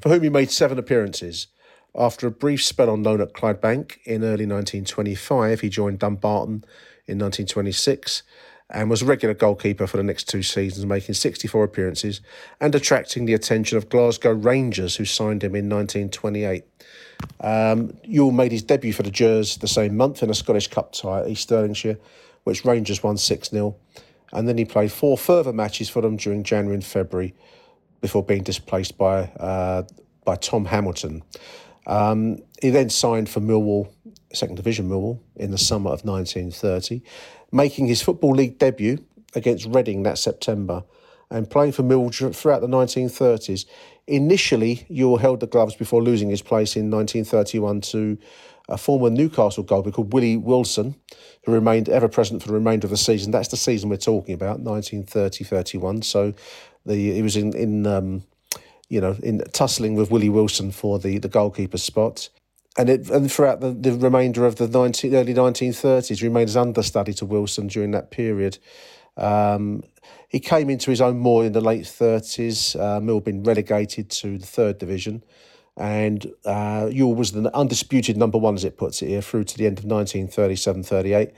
for 0.02 0.10
whom 0.10 0.24
he 0.24 0.30
made 0.30 0.52
seven 0.52 0.80
appearances. 0.80 1.48
After 1.96 2.26
a 2.26 2.32
brief 2.32 2.64
spell 2.64 2.90
on 2.90 3.04
loan 3.04 3.22
at 3.22 3.34
Clydebank 3.34 3.98
in 4.06 4.24
early 4.24 4.46
1925, 4.46 5.62
he 5.62 5.70
joined 5.70 6.00
Dumbarton 6.00 6.64
in 7.06 7.20
1926 7.20 8.24
and 8.70 8.90
was 8.90 9.02
a 9.02 9.06
regular 9.06 9.36
goalkeeper 9.36 9.86
for 9.86 9.98
the 9.98 10.04
next 10.04 10.30
two 10.30 10.42
seasons, 10.42 10.86
making 10.86 11.14
64 11.14 11.66
appearances 11.66 12.22
and 12.60 12.74
attracting 12.74 13.26
the 13.26 13.34
attention 13.34 13.78
of 13.78 13.90
Glasgow 13.90 14.32
Rangers, 14.32 14.96
who 14.96 15.06
signed 15.06 15.44
him 15.44 15.56
in 15.56 15.70
1928. 15.70 16.64
Um, 17.40 17.90
Yuill 18.08 18.34
made 18.34 18.52
his 18.52 18.64
debut 18.64 18.94
for 18.94 19.04
the 19.04 19.12
Gers 19.12 19.58
the 19.58 19.68
same 19.68 19.98
month 19.98 20.24
in 20.24 20.30
a 20.30 20.34
Scottish 20.34 20.68
Cup 20.68 20.94
tie 20.94 21.22
at 21.22 21.28
East 21.28 21.50
Stirlingshire, 21.50 21.98
which 22.44 22.66
Rangers 22.66 23.04
won 23.04 23.18
6 23.18 23.50
0. 23.50 23.76
And 24.34 24.48
then 24.48 24.58
he 24.58 24.66
played 24.66 24.92
four 24.92 25.18
further 25.18 25.52
matches 25.52 25.90
for 25.90 26.02
them 26.02 26.16
during 26.18 26.44
January 26.44 26.76
and 26.76 26.86
February 26.86 27.34
before 28.00 28.24
being 28.24 28.44
displaced 28.44 28.98
by, 28.98 29.24
uh, 29.40 29.84
by 30.24 30.36
Tom 30.36 30.66
Hamilton. 30.66 31.24
Um, 31.86 32.38
he 32.62 32.70
then 32.70 32.90
signed 32.90 33.30
for 33.30 33.42
Millwall, 33.42 33.90
second 34.34 34.56
division 34.56 34.88
Millwall, 34.88 35.20
in 35.36 35.52
the 35.52 35.58
summer 35.58 35.90
of 35.92 36.06
1930 36.06 37.02
making 37.52 37.88
his 37.88 38.02
Football 38.02 38.32
League 38.32 38.58
debut 38.58 39.04
against 39.36 39.66
Reading 39.68 40.04
that 40.04 40.18
September 40.18 40.84
and 41.32 41.50
playing 41.50 41.72
for 41.72 41.82
Millwall 41.82 42.36
throughout 42.36 42.62
the 42.62 42.68
1930s. 42.68 43.66
Initially, 44.08 44.86
Yuill 44.92 45.20
held 45.20 45.40
the 45.40 45.48
gloves 45.48 45.76
before 45.76 46.04
losing 46.04 46.30
his 46.30 46.42
place 46.42 46.76
in 46.76 46.92
1931 46.92 47.82
to 47.82 48.18
a 48.70 48.78
former 48.78 49.10
Newcastle 49.10 49.64
goalkeeper 49.64 49.96
called 49.96 50.14
Willie 50.14 50.38
Wilson, 50.38 50.96
who 51.46 51.52
remained 51.52 51.90
ever 51.90 52.08
present 52.08 52.42
for 52.42 52.50
the 52.50 52.54
remainder 52.54 52.86
of 52.86 52.92
the 52.92 52.98
season. 52.98 53.32
That's 53.32 53.48
the 53.48 53.58
season 53.58 53.90
we're 53.90 53.98
talking 53.98 54.36
about, 54.36 54.64
1930-31. 54.64 56.04
So 56.04 56.34
the 56.86 56.96
he 56.96 57.22
was 57.22 57.36
in 57.36 57.56
in 57.56 57.88
um, 57.88 58.24
you 58.90 59.02
know 59.02 59.16
in 59.24 59.40
tussling 59.52 59.96
with 59.96 60.12
Willie 60.12 60.30
Wilson 60.30 60.72
for 60.72 61.00
the 61.00 61.18
the 61.18 61.30
goalkeeper 61.30 61.78
spot 61.78 62.30
and 62.78 62.90
it 62.90 63.10
and 63.10 63.32
throughout 63.32 63.60
the, 63.60 63.72
the 63.72 63.94
remainder 63.94 64.46
of 64.46 64.56
the 64.56 64.68
19, 64.68 65.14
early 65.14 65.34
1930s 65.34 66.22
remained 66.22 66.50
as 66.50 66.58
understudy 66.58 67.14
to 67.14 67.26
Wilson 67.26 67.68
during 67.68 67.92
that 67.92 68.12
period. 68.12 68.58
Um, 69.18 69.84
he 70.32 70.40
came 70.40 70.70
into 70.70 70.90
his 70.90 71.02
own 71.02 71.20
more 71.20 71.44
in 71.44 71.52
the 71.52 71.60
late 71.62 71.84
30s. 71.84 72.80
Uh, 72.80 73.02
Mill 73.02 73.20
been 73.20 73.44
relegated 73.44 74.10
to 74.10 74.38
the 74.38 74.46
third 74.46 74.78
division, 74.78 75.24
and 75.76 76.26
uh, 76.46 76.88
Yuill 76.90 77.16
was 77.16 77.34
the 77.34 77.54
undisputed 77.56 78.16
number 78.16 78.38
one, 78.38 78.56
as 78.56 78.64
it 78.64 78.78
puts 78.78 79.02
it 79.02 79.10
here, 79.10 79.22
through 79.22 79.44
to 79.44 79.58
the 79.58 79.66
end 79.66 79.78
of 79.80 79.86
1937 79.86 80.84
38. 80.84 81.32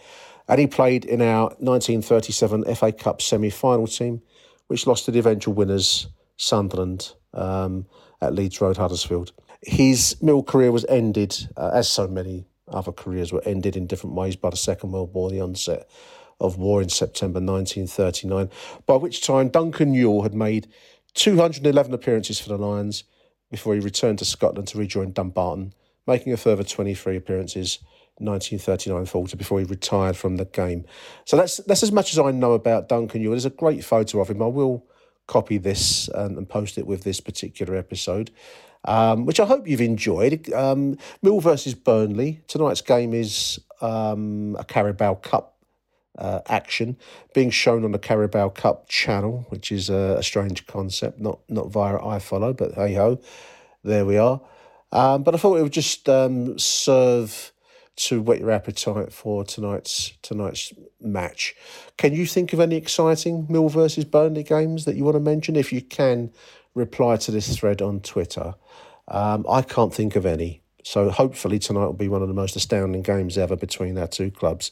And 0.48 0.60
he 0.60 0.68
played 0.68 1.06
in 1.06 1.22
our 1.22 1.46
1937 1.60 2.76
FA 2.76 2.92
Cup 2.92 3.22
semi 3.22 3.50
final 3.50 3.88
team, 3.88 4.22
which 4.68 4.86
lost 4.86 5.06
to 5.06 5.12
the 5.12 5.20
eventual 5.20 5.54
winners, 5.54 6.08
Sunderland, 6.38 7.14
um, 7.34 7.88
at 8.22 8.34
Leeds 8.34 8.62
Road, 8.62 8.78
Huddersfield 8.78 9.32
his 9.66 10.22
mill 10.22 10.44
career 10.44 10.72
was 10.72 10.86
ended, 10.86 11.36
uh, 11.58 11.72
as 11.74 11.90
so 11.90 12.08
many 12.08 12.46
other 12.68 12.92
careers 12.92 13.32
were 13.32 13.42
ended 13.46 13.76
in 13.76 13.88
different 13.88 14.16
ways 14.16 14.36
by 14.36 14.50
the 14.50 14.58
Second 14.58 14.92
World 14.92 15.14
War, 15.14 15.30
the 15.30 15.42
onset 15.42 15.90
of 16.40 16.58
war 16.58 16.82
in 16.82 16.90
September 16.90 17.40
1939, 17.40 18.50
by 18.86 18.96
which 18.96 19.26
time 19.26 19.50
Duncan 19.50 19.94
Yuill 19.94 20.24
had 20.24 20.34
made 20.34 20.68
211 21.14 21.94
appearances 21.94 22.40
for 22.40 22.50
the 22.50 22.58
Lions 22.58 23.04
before 23.52 23.74
he 23.74 23.80
returned 23.80 24.20
to 24.20 24.26
Scotland 24.26 24.68
to 24.70 24.78
rejoin 24.78 25.12
Dumbarton, 25.12 25.74
making 26.08 26.34
a 26.34 26.38
further 26.38 26.64
23 26.64 27.16
appearances 27.16 27.80
1939-40 28.22 29.38
before 29.38 29.60
he 29.60 29.66
retired 29.66 30.16
from 30.16 30.38
the 30.38 30.46
game. 30.46 30.86
So 31.26 31.38
that's 31.38 31.58
that's 31.58 31.84
as 31.84 31.92
much 31.92 32.14
as 32.14 32.20
I 32.20 32.32
know 32.32 32.54
about 32.54 32.90
Duncan 32.90 33.22
Yuill. 33.22 33.32
There's 33.32 33.46
a 33.46 33.50
great 33.50 33.84
photo 33.84 34.22
of 34.22 34.30
him. 34.30 34.42
I 34.42 34.48
will 34.48 34.86
copy 35.28 35.58
this 35.58 36.10
and, 36.10 36.38
and 36.38 36.48
post 36.48 36.78
it 36.78 36.86
with 36.86 37.04
this 37.04 37.22
particular 37.22 37.76
episode 37.76 38.32
um, 38.86 39.26
which 39.26 39.40
I 39.40 39.46
hope 39.46 39.68
you've 39.68 39.82
enjoyed. 39.82 40.52
Um, 40.54 40.98
Mill 41.22 41.40
versus 41.40 41.74
Burnley. 41.74 42.42
Tonight's 42.48 42.82
game 42.82 43.14
is 43.14 43.60
um, 43.82 44.56
a 44.60 44.64
Carabao 44.64 45.16
Cup 45.16 45.53
uh, 46.18 46.42
action 46.48 46.98
being 47.34 47.50
shown 47.50 47.84
on 47.84 47.92
the 47.92 48.00
Carabao 48.00 48.50
Cup 48.50 48.88
channel, 48.88 49.46
which 49.50 49.72
is 49.72 49.90
a, 49.90 50.18
a 50.20 50.24
strange 50.24 50.68
concept, 50.68 51.20
not 51.20 51.40
not 51.50 51.72
via 51.72 51.98
iFollow, 51.98 52.56
but 52.56 52.74
hey 52.74 52.94
ho, 52.94 53.20
there 53.84 54.06
we 54.06 54.18
are. 54.18 54.42
Um, 54.92 55.24
but 55.24 55.34
I 55.34 55.38
thought 55.38 55.58
it 55.58 55.64
would 55.64 55.74
just 55.74 56.08
um, 56.08 56.58
serve 56.60 57.52
to 57.96 58.22
whet 58.22 58.40
your 58.40 58.52
appetite 58.52 59.12
for 59.12 59.44
tonight's 59.44 60.14
tonight's 60.22 60.74
match. 61.02 61.56
Can 61.98 62.14
you 62.14 62.26
think 62.26 62.54
of 62.54 62.60
any 62.60 62.76
exciting 62.76 63.46
Mill 63.50 63.70
versus 63.70 64.06
Burnley 64.06 64.44
games 64.44 64.86
that 64.86 64.96
you 64.96 65.04
want 65.04 65.16
to 65.16 65.20
mention? 65.20 65.56
If 65.56 65.74
you 65.74 65.82
can, 65.82 66.32
reply 66.76 67.18
to 67.18 67.32
this 67.32 67.56
thread 67.56 67.82
on 67.82 68.00
Twitter. 68.00 68.56
Um, 69.08 69.46
I 69.50 69.62
can't 69.62 69.94
think 69.94 70.16
of 70.16 70.26
any. 70.26 70.62
So 70.84 71.10
hopefully 71.10 71.60
tonight 71.60 71.86
will 71.86 71.94
be 71.94 72.10
one 72.10 72.22
of 72.22 72.28
the 72.28 72.34
most 72.34 72.56
astounding 72.56 73.04
games 73.04 73.38
ever 73.38 73.56
between 73.56 73.98
our 73.98 74.08
two 74.08 74.32
clubs. 74.32 74.72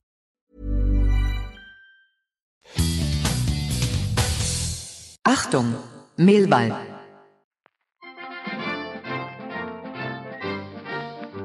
Achtung, 5.27 5.75
Mehlball. 6.17 6.87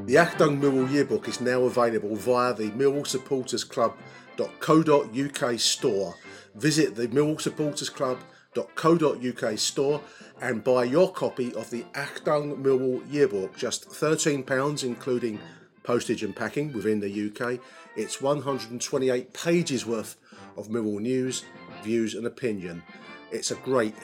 The 0.06 0.14
Achtung 0.14 0.60
Millwall 0.60 0.90
Yearbook 0.90 1.28
is 1.28 1.42
now 1.42 1.62
available 1.64 2.16
via 2.16 2.54
the 2.54 2.70
Millwall 2.70 3.06
Supporters 3.06 3.64
Club.co.uk 3.64 5.60
store 5.60 6.14
Visit 6.54 6.94
the 6.94 7.08
Millwall 7.08 7.38
Supporters 7.38 7.90
Club.co.uk 7.90 9.58
store 9.58 10.00
and 10.40 10.64
buy 10.64 10.84
your 10.84 11.12
copy 11.12 11.52
of 11.54 11.68
the 11.68 11.82
Achtung 11.92 12.62
Millwall 12.62 13.02
Yearbook, 13.12 13.58
just 13.58 13.90
£13, 13.90 14.84
including 14.84 15.38
postage 15.82 16.22
and 16.22 16.34
packing 16.34 16.72
within 16.72 17.00
the 17.00 17.30
UK. 17.30 17.60
It's 17.94 18.22
128 18.22 19.34
pages 19.34 19.84
worth 19.84 20.16
of 20.56 20.68
Millwall 20.68 21.00
news, 21.00 21.44
views, 21.82 22.14
and 22.14 22.26
opinion. 22.26 22.82
It's 23.30 23.50
a 23.50 23.56
great 23.56 23.94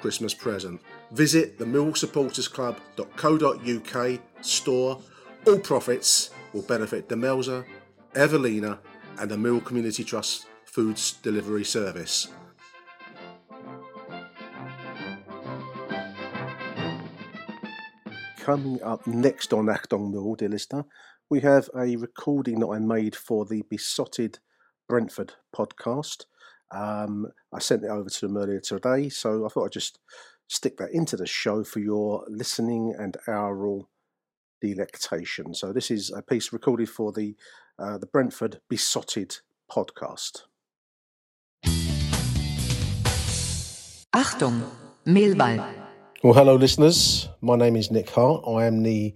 Christmas 0.00 0.34
present. 0.34 0.80
Visit 1.12 1.58
the 1.58 1.64
Millwall 1.64 1.96
Supporters 1.96 2.48
Club.co.uk 2.48 4.20
store. 4.40 5.00
All 5.46 5.58
profits 5.58 6.30
will 6.52 6.62
benefit 6.62 7.08
Demelza, 7.08 7.64
Evelina, 8.14 8.80
and 9.18 9.30
the 9.30 9.38
Mill 9.38 9.60
Community 9.60 10.04
Trust 10.04 10.46
Foods 10.64 11.12
Delivery 11.22 11.64
Service. 11.64 12.28
Coming 18.38 18.82
up 18.82 19.06
next 19.06 19.52
on 19.52 19.66
Achtung 19.66 20.10
Mill, 20.10 20.34
dear 20.34 20.48
listener, 20.48 20.84
we 21.30 21.40
have 21.40 21.70
a 21.76 21.94
recording 21.96 22.58
that 22.58 22.66
I 22.66 22.80
made 22.80 23.14
for 23.14 23.46
the 23.46 23.62
Beesotted 23.70 24.40
Brentford 24.88 25.34
podcast. 25.56 26.24
Um, 26.72 27.26
I 27.52 27.58
sent 27.58 27.84
it 27.84 27.90
over 27.90 28.08
to 28.08 28.26
them 28.26 28.36
earlier 28.36 28.60
today, 28.60 29.10
so 29.10 29.44
I 29.44 29.48
thought 29.48 29.66
I'd 29.66 29.72
just 29.72 29.98
stick 30.48 30.78
that 30.78 30.90
into 30.92 31.16
the 31.16 31.26
show 31.26 31.64
for 31.64 31.80
your 31.80 32.24
listening 32.28 32.94
and 32.98 33.16
aural 33.28 33.90
delectation. 34.60 35.54
So 35.54 35.72
this 35.72 35.90
is 35.90 36.10
a 36.10 36.22
piece 36.22 36.52
recorded 36.52 36.88
for 36.88 37.12
the 37.12 37.36
uh, 37.78 37.98
the 37.98 38.06
Brentford 38.06 38.60
Beesotted 38.68 39.38
podcast. 39.70 40.42
Achtung, 44.14 44.62
Mehlball. 45.06 45.74
Well, 46.22 46.34
hello, 46.34 46.54
listeners. 46.54 47.28
My 47.40 47.56
name 47.56 47.76
is 47.76 47.90
Nick 47.90 48.10
Hart. 48.10 48.44
I 48.46 48.66
am 48.66 48.82
the 48.82 49.14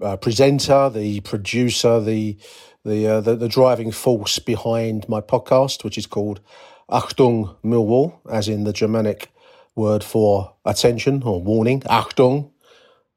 uh, 0.00 0.16
presenter, 0.16 0.90
the 0.90 1.20
producer, 1.20 2.00
the 2.00 2.36
the, 2.84 3.06
uh, 3.06 3.20
the 3.20 3.34
the 3.34 3.48
driving 3.48 3.90
force 3.90 4.38
behind 4.38 5.08
my 5.08 5.20
podcast, 5.20 5.82
which 5.82 5.96
is 5.96 6.06
called 6.06 6.40
Achtung 6.90 7.56
Millwall, 7.64 8.18
as 8.30 8.48
in 8.48 8.64
the 8.64 8.72
Germanic 8.72 9.30
word 9.74 10.04
for 10.04 10.54
attention 10.64 11.22
or 11.22 11.40
warning. 11.42 11.80
Achtung 11.82 12.50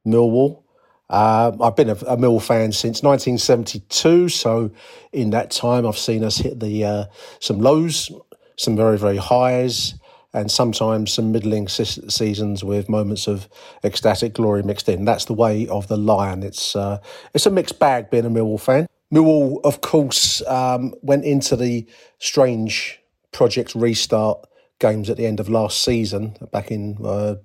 Millwall. 0.05 0.63
Uh, 1.09 1.55
I've 1.61 1.75
been 1.75 1.89
a, 1.89 1.95
a 1.95 2.39
fan 2.39 2.71
since 2.71 3.01
1972, 3.01 4.29
so 4.29 4.71
in 5.13 5.29
that 5.29 5.51
time 5.51 5.85
I've 5.85 5.97
seen 5.97 6.23
us 6.23 6.37
hit 6.37 6.59
the 6.59 6.83
uh, 6.83 7.05
some 7.39 7.59
lows, 7.59 8.11
some 8.57 8.75
very 8.75 8.97
very 8.97 9.15
highs, 9.15 9.93
and 10.33 10.51
sometimes 10.51 11.13
some 11.13 11.31
middling 11.31 11.69
se- 11.69 12.09
seasons 12.09 12.63
with 12.63 12.89
moments 12.89 13.27
of 13.27 13.47
ecstatic 13.85 14.33
glory 14.33 14.63
mixed 14.63 14.89
in. 14.89 15.05
That's 15.05 15.25
the 15.25 15.33
way 15.33 15.67
of 15.69 15.87
the 15.87 15.97
lion. 15.97 16.43
It's 16.43 16.75
uh, 16.75 16.99
it's 17.33 17.45
a 17.45 17.51
mixed 17.51 17.79
bag 17.79 18.09
being 18.09 18.25
a 18.25 18.29
Millwall 18.29 18.59
fan. 18.59 18.85
Millwall, 19.13 19.61
of 19.63 19.79
course, 19.79 20.45
um, 20.47 20.93
went 21.01 21.23
into 21.23 21.55
the 21.55 21.87
strange 22.19 22.99
project 23.31 23.75
restart 23.75 24.47
games 24.79 25.09
at 25.09 25.17
the 25.17 25.25
end 25.25 25.39
of 25.39 25.49
last 25.49 25.83
season, 25.83 26.37
back 26.51 26.71
in 26.71 26.97
uh, 27.03 27.35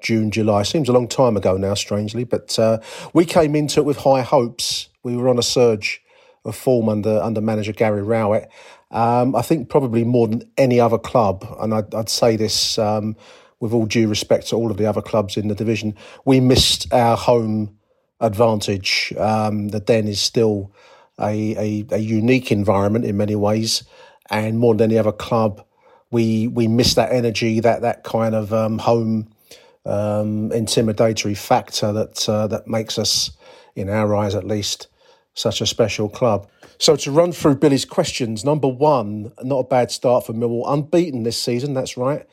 June, 0.00 0.30
July. 0.30 0.62
Seems 0.62 0.88
a 0.88 0.92
long 0.92 1.08
time 1.08 1.36
ago 1.36 1.56
now, 1.56 1.74
strangely, 1.74 2.24
but 2.24 2.58
uh, 2.58 2.78
we 3.12 3.24
came 3.24 3.56
into 3.56 3.80
it 3.80 3.84
with 3.84 3.98
high 3.98 4.22
hopes. 4.22 4.88
We 5.02 5.16
were 5.16 5.28
on 5.28 5.38
a 5.38 5.42
surge 5.42 6.02
of 6.44 6.54
form 6.54 6.88
under 6.88 7.20
under 7.20 7.40
manager 7.40 7.72
Gary 7.72 8.02
Rowett. 8.02 8.48
Um, 8.90 9.34
I 9.34 9.42
think 9.42 9.68
probably 9.68 10.04
more 10.04 10.28
than 10.28 10.48
any 10.56 10.78
other 10.78 10.98
club, 10.98 11.44
and 11.60 11.74
I'd, 11.74 11.92
I'd 11.94 12.08
say 12.08 12.36
this 12.36 12.78
um, 12.78 13.16
with 13.58 13.72
all 13.72 13.86
due 13.86 14.08
respect 14.08 14.48
to 14.48 14.56
all 14.56 14.70
of 14.70 14.76
the 14.76 14.86
other 14.86 15.02
clubs 15.02 15.36
in 15.36 15.48
the 15.48 15.54
division, 15.54 15.94
we 16.24 16.40
missed 16.40 16.92
our 16.92 17.16
home 17.16 17.76
advantage. 18.20 19.12
Um, 19.18 19.68
the 19.68 19.80
Den 19.80 20.06
is 20.06 20.20
still 20.20 20.72
a, 21.20 21.56
a, 21.56 21.86
a 21.96 21.98
unique 21.98 22.52
environment 22.52 23.04
in 23.04 23.16
many 23.16 23.34
ways, 23.34 23.82
and 24.30 24.58
more 24.58 24.74
than 24.74 24.90
any 24.90 24.98
other 24.98 25.12
club, 25.12 25.64
we 26.10 26.48
we 26.48 26.68
miss 26.68 26.94
that 26.94 27.12
energy, 27.12 27.60
that 27.60 27.82
that 27.82 28.04
kind 28.04 28.34
of 28.34 28.52
um, 28.52 28.78
home 28.78 29.28
um, 29.84 30.50
intimidatory 30.50 31.36
factor 31.36 31.92
that 31.92 32.28
uh, 32.28 32.46
that 32.48 32.66
makes 32.66 32.98
us, 32.98 33.30
in 33.74 33.88
our 33.88 34.14
eyes 34.14 34.34
at 34.34 34.44
least, 34.44 34.88
such 35.34 35.60
a 35.60 35.66
special 35.66 36.08
club. 36.08 36.48
So 36.78 36.96
to 36.96 37.10
run 37.10 37.32
through 37.32 37.56
Billy's 37.56 37.84
questions, 37.84 38.44
number 38.44 38.68
one, 38.68 39.32
not 39.42 39.58
a 39.58 39.64
bad 39.64 39.90
start 39.90 40.26
for 40.26 40.34
Millwall, 40.34 40.64
unbeaten 40.66 41.22
this 41.22 41.40
season. 41.40 41.74
That's 41.74 41.96
right. 41.96 42.26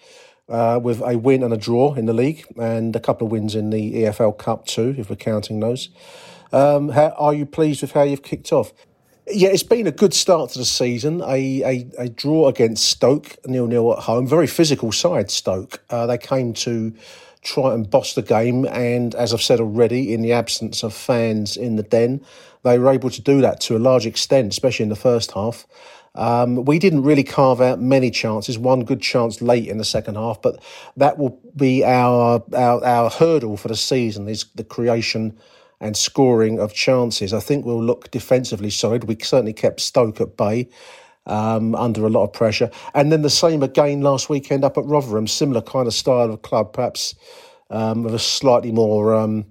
Uh, 0.49 0.79
with 0.83 1.01
a 1.01 1.17
win 1.17 1.41
and 1.41 1.53
a 1.53 1.57
draw 1.57 1.93
in 1.93 2.05
the 2.05 2.13
league, 2.13 2.45
and 2.59 2.93
a 2.95 2.99
couple 2.99 3.25
of 3.25 3.31
wins 3.31 3.55
in 3.55 3.69
the 3.69 3.93
EFL 3.93 4.37
Cup 4.37 4.65
too, 4.65 4.93
if 4.97 5.09
we're 5.09 5.15
counting 5.15 5.61
those. 5.61 5.89
Um, 6.51 6.89
how, 6.89 7.15
are 7.17 7.33
you 7.33 7.45
pleased 7.45 7.81
with 7.81 7.93
how 7.93 8.03
you've 8.03 8.23
kicked 8.23 8.51
off? 8.51 8.73
Yeah, 9.27 9.49
it's 9.49 9.63
been 9.63 9.87
a 9.87 9.91
good 9.91 10.13
start 10.13 10.51
to 10.51 10.59
the 10.59 10.65
season. 10.65 11.21
A 11.21 11.63
a, 11.63 11.87
a 11.97 12.09
draw 12.09 12.49
against 12.49 12.85
Stoke, 12.85 13.37
nil 13.45 13.67
nil 13.67 13.93
at 13.93 13.99
home. 13.99 14.27
Very 14.27 14.47
physical 14.47 14.91
side, 14.91 15.31
Stoke. 15.31 15.81
Uh, 15.89 16.05
they 16.05 16.17
came 16.17 16.53
to 16.55 16.93
try 17.41 17.73
and 17.73 17.89
boss 17.89 18.15
the 18.15 18.21
game, 18.21 18.65
and 18.65 19.15
as 19.15 19.33
I've 19.33 19.41
said 19.41 19.61
already, 19.61 20.13
in 20.13 20.21
the 20.21 20.33
absence 20.33 20.83
of 20.83 20.93
fans 20.93 21.55
in 21.55 21.77
the 21.77 21.83
den, 21.83 22.25
they 22.63 22.77
were 22.77 22.91
able 22.91 23.09
to 23.09 23.21
do 23.21 23.39
that 23.41 23.61
to 23.61 23.77
a 23.77 23.79
large 23.79 24.05
extent, 24.05 24.51
especially 24.51 24.83
in 24.83 24.89
the 24.89 24.95
first 24.95 25.31
half. 25.31 25.65
Um, 26.15 26.65
we 26.65 26.77
didn't 26.77 27.03
really 27.03 27.23
carve 27.23 27.61
out 27.61 27.81
many 27.81 28.11
chances. 28.11 28.59
One 28.59 28.83
good 28.83 29.01
chance 29.01 29.41
late 29.41 29.67
in 29.67 29.77
the 29.77 29.85
second 29.85 30.15
half, 30.15 30.41
but 30.41 30.61
that 30.97 31.17
will 31.17 31.39
be 31.55 31.83
our 31.85 32.43
our, 32.53 32.83
our 32.83 33.09
hurdle 33.09 33.55
for 33.55 33.69
the 33.69 33.77
season: 33.77 34.27
is 34.27 34.45
the 34.53 34.65
creation 34.65 35.37
and 35.83 35.97
scoring 35.97 36.59
of 36.59 36.73
chances. 36.73 37.33
I 37.33 37.41
think 37.41 37.65
we'll 37.65 37.83
look 37.83 38.09
defensively 38.09 38.69
solid. 38.69 39.03
We 39.03 39.17
certainly 39.19 39.51
kept 39.51 39.81
Stoke 39.81 40.21
at 40.21 40.37
bay 40.37 40.69
um, 41.25 41.75
under 41.75 42.05
a 42.05 42.09
lot 42.09 42.23
of 42.23 42.31
pressure. 42.31 42.71
And 42.93 43.11
then 43.11 43.21
the 43.21 43.29
same 43.29 43.61
again 43.61 43.99
last 43.99 44.29
weekend 44.29 44.63
up 44.63 44.77
at 44.77 44.85
Rotherham, 44.85 45.27
similar 45.27 45.61
kind 45.61 45.85
of 45.85 45.93
style 45.93 46.31
of 46.31 46.41
club, 46.41 46.71
perhaps 46.71 47.15
um, 47.69 48.03
with 48.03 48.15
a 48.15 48.19
slightly 48.19 48.71
more, 48.71 49.13
um, 49.13 49.45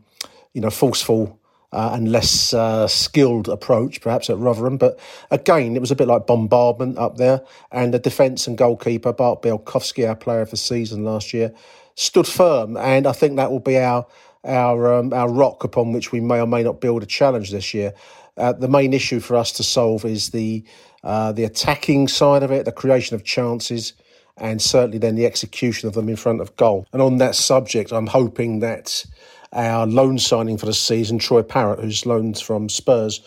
you 0.54 0.62
know, 0.62 0.70
forceful 0.70 1.38
uh, 1.70 1.90
and 1.92 2.10
less 2.10 2.54
uh, 2.54 2.88
skilled 2.88 3.50
approach, 3.50 4.00
perhaps 4.00 4.30
at 4.30 4.38
Rotherham. 4.38 4.78
But 4.78 4.98
again, 5.30 5.76
it 5.76 5.80
was 5.80 5.90
a 5.90 5.96
bit 5.96 6.08
like 6.08 6.26
bombardment 6.26 6.96
up 6.96 7.18
there. 7.18 7.42
And 7.70 7.92
the 7.92 7.98
defence 7.98 8.46
and 8.46 8.56
goalkeeper, 8.56 9.12
Bart 9.12 9.42
Bialkowski, 9.42 10.08
our 10.08 10.16
player 10.16 10.40
of 10.40 10.50
the 10.50 10.56
season 10.56 11.04
last 11.04 11.34
year, 11.34 11.52
stood 11.94 12.26
firm. 12.26 12.78
And 12.78 13.06
I 13.06 13.12
think 13.12 13.36
that 13.36 13.50
will 13.50 13.60
be 13.60 13.78
our 13.78 14.06
our 14.44 14.94
um, 14.94 15.12
our 15.12 15.30
rock 15.30 15.64
upon 15.64 15.92
which 15.92 16.12
we 16.12 16.20
may 16.20 16.40
or 16.40 16.46
may 16.46 16.62
not 16.62 16.80
build 16.80 17.02
a 17.02 17.06
challenge 17.06 17.50
this 17.50 17.72
year. 17.74 17.92
Uh, 18.36 18.52
the 18.52 18.68
main 18.68 18.92
issue 18.92 19.20
for 19.20 19.36
us 19.36 19.52
to 19.52 19.62
solve 19.62 20.04
is 20.04 20.30
the 20.30 20.64
uh, 21.04 21.32
the 21.32 21.44
attacking 21.44 22.08
side 22.08 22.42
of 22.42 22.50
it, 22.50 22.64
the 22.64 22.72
creation 22.72 23.14
of 23.14 23.24
chances, 23.24 23.92
and 24.36 24.62
certainly 24.62 24.98
then 24.98 25.14
the 25.14 25.26
execution 25.26 25.88
of 25.88 25.94
them 25.94 26.08
in 26.08 26.16
front 26.16 26.40
of 26.40 26.54
goal. 26.56 26.86
And 26.92 27.02
on 27.02 27.18
that 27.18 27.34
subject, 27.34 27.92
I'm 27.92 28.06
hoping 28.06 28.60
that 28.60 29.04
our 29.52 29.86
loan 29.86 30.18
signing 30.18 30.56
for 30.56 30.66
the 30.66 30.72
season, 30.72 31.18
Troy 31.18 31.42
Parrott, 31.42 31.80
who's 31.80 32.06
loaned 32.06 32.38
from 32.38 32.68
Spurs, 32.68 33.20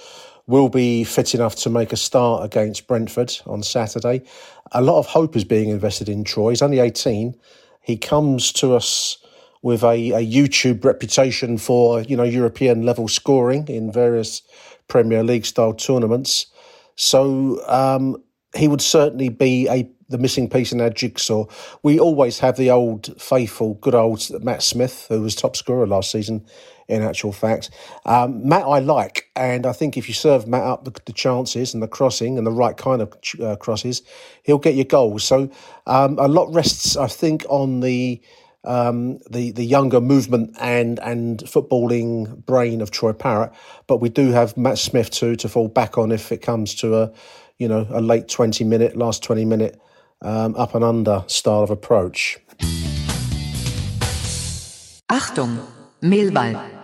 will 0.47 0.69
be 0.69 1.04
fit 1.04 1.36
enough 1.36 1.56
to 1.58 1.69
make 1.69 1.91
a 1.91 1.97
start 1.97 2.43
against 2.43 2.88
Brentford 2.88 3.34
on 3.45 3.63
Saturday. 3.63 4.21
A 4.71 4.82
lot 4.82 4.99
of 4.99 5.06
hope 5.06 5.36
is 5.36 5.43
being 5.43 5.69
invested 5.69 6.10
in 6.10 6.23
Troy. 6.23 6.49
He's 6.51 6.62
only 6.62 6.80
18. 6.80 7.36
He 7.82 7.97
comes 7.97 8.51
to 8.54 8.73
us 8.73 9.17
with 9.65 9.84
a, 9.84 10.12
a 10.12 10.23
YouTube 10.23 10.86
reputation 10.86 11.58
for 11.58 12.01
you 12.04 12.15
know 12.15 12.23
European 12.23 12.84
level 12.84 13.08
scoring 13.08 13.67
in 13.67 13.91
various 13.91 14.43
Premier 14.88 15.23
League 15.23 15.43
style 15.43 15.73
tournaments. 15.73 16.45
So 16.95 17.60
um, 17.67 18.23
he 18.56 18.67
would 18.67 18.82
certainly 18.82 19.30
be 19.30 19.67
a 19.67 19.89
the 20.08 20.19
missing 20.19 20.47
piece 20.47 20.71
in 20.71 20.80
our 20.82 20.91
jigsaw. 20.91 21.45
We 21.82 21.99
always 21.99 22.38
have 22.38 22.58
the 22.58 22.69
old 22.69 23.19
faithful, 23.19 23.73
good 23.82 23.95
old 23.95 24.21
Matt 24.43 24.62
Smith, 24.62 25.08
who 25.10 25.23
was 25.23 25.34
top 25.34 25.56
scorer 25.56 25.88
last 25.88 26.12
season. 26.12 26.45
In 26.88 27.01
actual 27.01 27.32
fact, 27.32 27.71
um, 28.06 28.47
Matt 28.47 28.67
I 28.67 28.78
like, 28.78 29.32
and 29.36 29.65
I 29.65 29.71
think 29.71 29.97
if 29.97 30.08
you 30.08 30.13
serve 30.13 30.47
Matt 30.47 30.62
up 30.62 30.86
the, 30.86 30.91
the 31.06 31.13
chances 31.13 31.73
and 31.73 31.82
the 31.82 31.88
crossing 31.88 32.38
and 32.38 32.45
the 32.45 32.51
right 32.51 32.78
kind 32.78 33.01
of 33.01 33.12
uh, 33.41 33.56
crosses, 33.56 34.04
he'll 34.43 34.60
get 34.60 34.75
your 34.75 34.86
goals. 34.86 35.23
So 35.23 35.49
um, 35.88 36.19
a 36.19 36.28
lot 36.28 36.54
rests, 36.54 36.95
I 36.95 37.08
think, 37.08 37.43
on 37.49 37.80
the 37.80 38.21
um, 38.65 39.19
the 39.30 39.51
the 39.51 39.65
younger 39.65 40.01
movement 40.01 40.56
and 40.60 40.99
and 40.99 41.39
footballing 41.39 42.45
brain 42.45 42.82
of 42.82 42.91
Troy 42.91 43.13
Parrott, 43.13 43.51
but 43.88 43.97
we 43.97 44.10
do 44.10 44.32
have 44.32 44.58
Matt 44.58 44.78
Smith 44.78 45.10
too 45.10 45.36
to 45.38 45.49
fall 45.49 45.67
back 45.67 45.97
on 45.97 46.12
if 46.12 46.32
it 46.32 46.41
comes 46.41 46.75
to 46.75 46.95
a 46.95 47.12
you 47.58 47.67
know 47.67 47.88
a 47.89 48.01
late 48.01 48.28
twenty 48.28 48.63
minute, 48.63 48.95
last 48.95 49.23
twenty 49.23 49.45
minute 49.45 49.80
um, 50.21 50.56
up 50.56 50.75
and 50.75 50.84
under 50.84 51.23
style 51.28 51.63
of 51.63 51.69
approach. 51.69 52.38
Achtung, 55.10 55.65
Mehlball. 56.01 56.74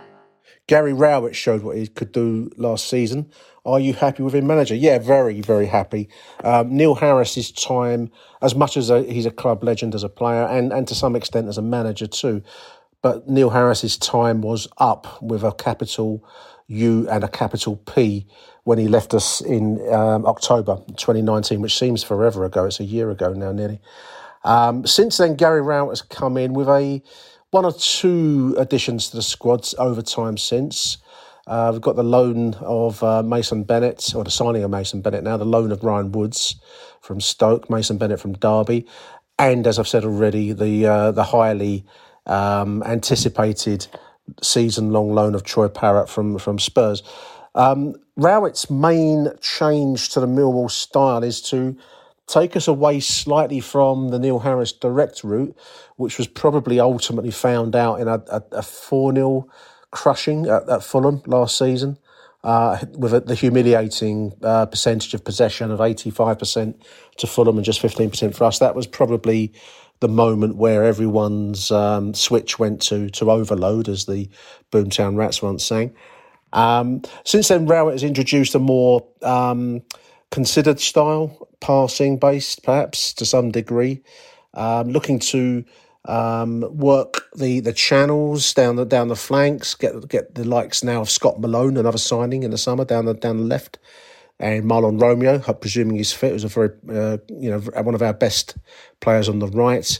Gary 0.67 0.93
Rowett 0.93 1.35
showed 1.35 1.63
what 1.63 1.77
he 1.77 1.87
could 1.87 2.11
do 2.11 2.49
last 2.57 2.87
season. 2.87 3.31
Are 3.65 3.79
you 3.79 3.93
happy 3.93 4.23
with 4.23 4.33
him, 4.33 4.47
manager? 4.47 4.73
Yeah, 4.73 4.99
very, 4.99 5.41
very 5.41 5.67
happy. 5.67 6.09
Um, 6.43 6.75
Neil 6.75 6.95
Harris's 6.95 7.51
time, 7.51 8.11
as 8.41 8.55
much 8.55 8.77
as 8.77 8.89
a, 8.89 9.03
he's 9.03 9.25
a 9.25 9.31
club 9.31 9.63
legend 9.63 9.93
as 9.93 10.03
a 10.03 10.09
player 10.09 10.43
and, 10.43 10.71
and 10.71 10.87
to 10.87 10.95
some 10.95 11.15
extent 11.15 11.47
as 11.47 11.57
a 11.57 11.61
manager 11.61 12.07
too, 12.07 12.41
but 13.01 13.29
Neil 13.29 13.49
Harris's 13.49 13.97
time 13.97 14.41
was 14.41 14.67
up 14.77 15.21
with 15.21 15.43
a 15.43 15.51
capital 15.51 16.25
U 16.67 17.07
and 17.09 17.23
a 17.23 17.27
capital 17.27 17.75
P 17.75 18.25
when 18.63 18.77
he 18.77 18.87
left 18.87 19.13
us 19.13 19.41
in 19.41 19.79
um, 19.93 20.25
October 20.25 20.77
2019, 20.95 21.61
which 21.61 21.77
seems 21.77 22.03
forever 22.03 22.45
ago. 22.45 22.65
It's 22.65 22.79
a 22.79 22.85
year 22.85 23.11
ago 23.11 23.33
now, 23.33 23.51
nearly. 23.51 23.79
Um, 24.43 24.85
since 24.87 25.17
then, 25.17 25.35
Gary 25.35 25.61
Rowett 25.61 25.91
has 25.91 26.01
come 26.01 26.37
in 26.37 26.53
with 26.53 26.67
a 26.69 27.01
one 27.51 27.65
or 27.65 27.73
two 27.73 28.55
additions 28.57 29.09
to 29.09 29.17
the 29.17 29.21
squads 29.21 29.75
over 29.77 30.01
time 30.01 30.37
since. 30.37 30.97
Uh, 31.47 31.69
we've 31.71 31.81
got 31.81 31.95
the 31.95 32.03
loan 32.03 32.53
of 32.61 33.03
uh, 33.03 33.21
Mason 33.23 33.63
Bennett, 33.63 34.13
or 34.15 34.23
the 34.23 34.31
signing 34.31 34.63
of 34.63 34.71
Mason 34.71 35.01
Bennett 35.01 35.23
now, 35.23 35.37
the 35.37 35.45
loan 35.45 35.71
of 35.71 35.83
Ryan 35.83 36.11
Woods 36.11 36.55
from 37.01 37.19
Stoke, 37.19 37.69
Mason 37.69 37.97
Bennett 37.97 38.19
from 38.19 38.33
Derby, 38.33 38.85
and 39.37 39.65
as 39.67 39.79
I've 39.79 39.87
said 39.87 40.05
already, 40.05 40.53
the 40.53 40.85
uh, 40.85 41.11
the 41.11 41.23
highly 41.23 41.83
um, 42.25 42.83
anticipated 42.83 43.87
season 44.41 44.91
long 44.91 45.13
loan 45.13 45.35
of 45.35 45.43
Troy 45.43 45.67
Parrott 45.67 46.09
from 46.09 46.37
from 46.37 46.59
Spurs. 46.59 47.03
Um, 47.55 47.95
Rowett's 48.15 48.69
main 48.69 49.29
change 49.41 50.09
to 50.09 50.19
the 50.19 50.27
Millwall 50.27 50.69
style 50.69 51.23
is 51.23 51.41
to 51.49 51.75
take 52.31 52.55
us 52.55 52.67
away 52.67 52.99
slightly 52.99 53.59
from 53.59 54.09
the 54.09 54.19
Neil 54.19 54.39
Harris 54.39 54.71
direct 54.71 55.23
route, 55.23 55.55
which 55.97 56.17
was 56.17 56.27
probably 56.27 56.79
ultimately 56.79 57.31
found 57.31 57.75
out 57.75 57.99
in 57.99 58.07
a 58.07 58.61
4 58.61 59.13
0 59.13 59.47
crushing 59.91 60.47
at, 60.47 60.67
at, 60.69 60.83
Fulham 60.83 61.21
last 61.25 61.57
season. 61.57 61.97
Uh, 62.43 62.79
with 62.93 63.13
a, 63.13 63.19
the 63.19 63.35
humiliating 63.35 64.33
uh, 64.41 64.65
percentage 64.65 65.13
of 65.13 65.23
possession 65.23 65.69
of 65.69 65.77
85% 65.79 66.73
to 67.17 67.27
Fulham 67.27 67.57
and 67.57 67.63
just 67.63 67.79
15% 67.79 68.33
for 68.33 68.45
us. 68.45 68.57
That 68.57 68.73
was 68.73 68.87
probably 68.87 69.53
the 69.99 70.07
moment 70.07 70.55
where 70.55 70.83
everyone's 70.83 71.69
um, 71.69 72.15
switch 72.15 72.57
went 72.57 72.81
to 72.83 73.11
to 73.11 73.29
overload, 73.29 73.87
as 73.87 74.05
the 74.05 74.27
Boomtown 74.71 75.15
Rats 75.15 75.43
once 75.43 75.63
sang. 75.63 75.93
Um, 76.51 77.03
since 77.23 77.47
then, 77.47 77.67
Rowett 77.67 77.93
has 77.93 78.03
introduced 78.03 78.55
a 78.55 78.59
more 78.59 79.05
um, 79.21 79.83
considered 80.31 80.79
style, 80.79 81.47
passing 81.61 82.17
based, 82.17 82.63
perhaps 82.63 83.13
to 83.13 83.25
some 83.25 83.51
degree, 83.51 84.01
um, 84.53 84.89
looking 84.89 85.19
to 85.19 85.63
um, 86.05 86.61
work 86.77 87.29
the 87.35 87.59
the 87.59 87.73
channels 87.73 88.53
down 88.53 88.75
the 88.75 88.85
down 88.85 89.07
the 89.07 89.15
flanks, 89.15 89.75
get 89.75 90.07
get 90.09 90.35
the 90.35 90.43
likes 90.43 90.83
now 90.83 91.01
of 91.01 91.09
Scott 91.09 91.39
Malone, 91.39 91.77
another 91.77 91.97
signing 91.97 92.43
in 92.43 92.51
the 92.51 92.57
summer 92.57 92.83
down 92.83 93.05
the 93.05 93.13
down 93.13 93.37
the 93.37 93.43
left, 93.43 93.77
and 94.39 94.65
Mahlon 94.65 94.99
Romeo, 94.99 95.39
presuming 95.53 95.97
he's 95.97 96.11
fit, 96.11 96.33
was 96.33 96.43
a 96.43 96.47
very 96.47 96.71
uh, 96.89 97.17
you 97.29 97.49
know 97.49 97.59
one 97.59 97.95
of 97.95 98.01
our 98.01 98.13
best 98.13 98.57
players 98.99 99.29
on 99.29 99.39
the 99.39 99.47
right. 99.47 99.99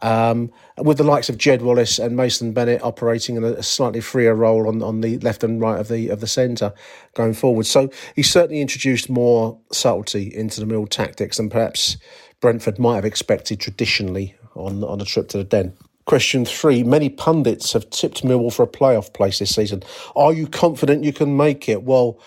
Um, 0.00 0.52
with 0.76 0.96
the 0.96 1.04
likes 1.04 1.28
of 1.28 1.38
Jed 1.38 1.60
Wallace 1.60 1.98
and 1.98 2.16
Mason 2.16 2.52
Bennett 2.52 2.82
operating 2.82 3.36
in 3.36 3.42
a 3.42 3.62
slightly 3.64 4.00
freer 4.00 4.34
role 4.34 4.68
on, 4.68 4.80
on 4.80 5.00
the 5.00 5.18
left 5.18 5.42
and 5.42 5.60
right 5.60 5.80
of 5.80 5.88
the 5.88 6.08
of 6.08 6.20
the 6.20 6.28
centre 6.28 6.72
going 7.14 7.34
forward. 7.34 7.66
So 7.66 7.90
he 8.14 8.22
certainly 8.22 8.60
introduced 8.60 9.10
more 9.10 9.58
subtlety 9.72 10.32
into 10.32 10.60
the 10.60 10.66
mill 10.66 10.86
tactics 10.86 11.38
than 11.38 11.50
perhaps 11.50 11.96
Brentford 12.40 12.78
might 12.78 12.94
have 12.94 13.04
expected 13.04 13.58
traditionally 13.58 14.36
on, 14.54 14.84
on 14.84 15.00
a 15.00 15.04
trip 15.04 15.28
to 15.30 15.38
the 15.38 15.44
Den. 15.44 15.74
Question 16.04 16.44
three. 16.44 16.84
Many 16.84 17.10
pundits 17.10 17.72
have 17.72 17.90
tipped 17.90 18.22
Millwall 18.22 18.52
for 18.52 18.62
a 18.62 18.68
playoff 18.68 19.12
place 19.12 19.40
this 19.40 19.54
season. 19.54 19.82
Are 20.16 20.32
you 20.32 20.46
confident 20.46 21.04
you 21.04 21.12
can 21.12 21.36
make 21.36 21.68
it? 21.68 21.82
Well, 21.82 22.18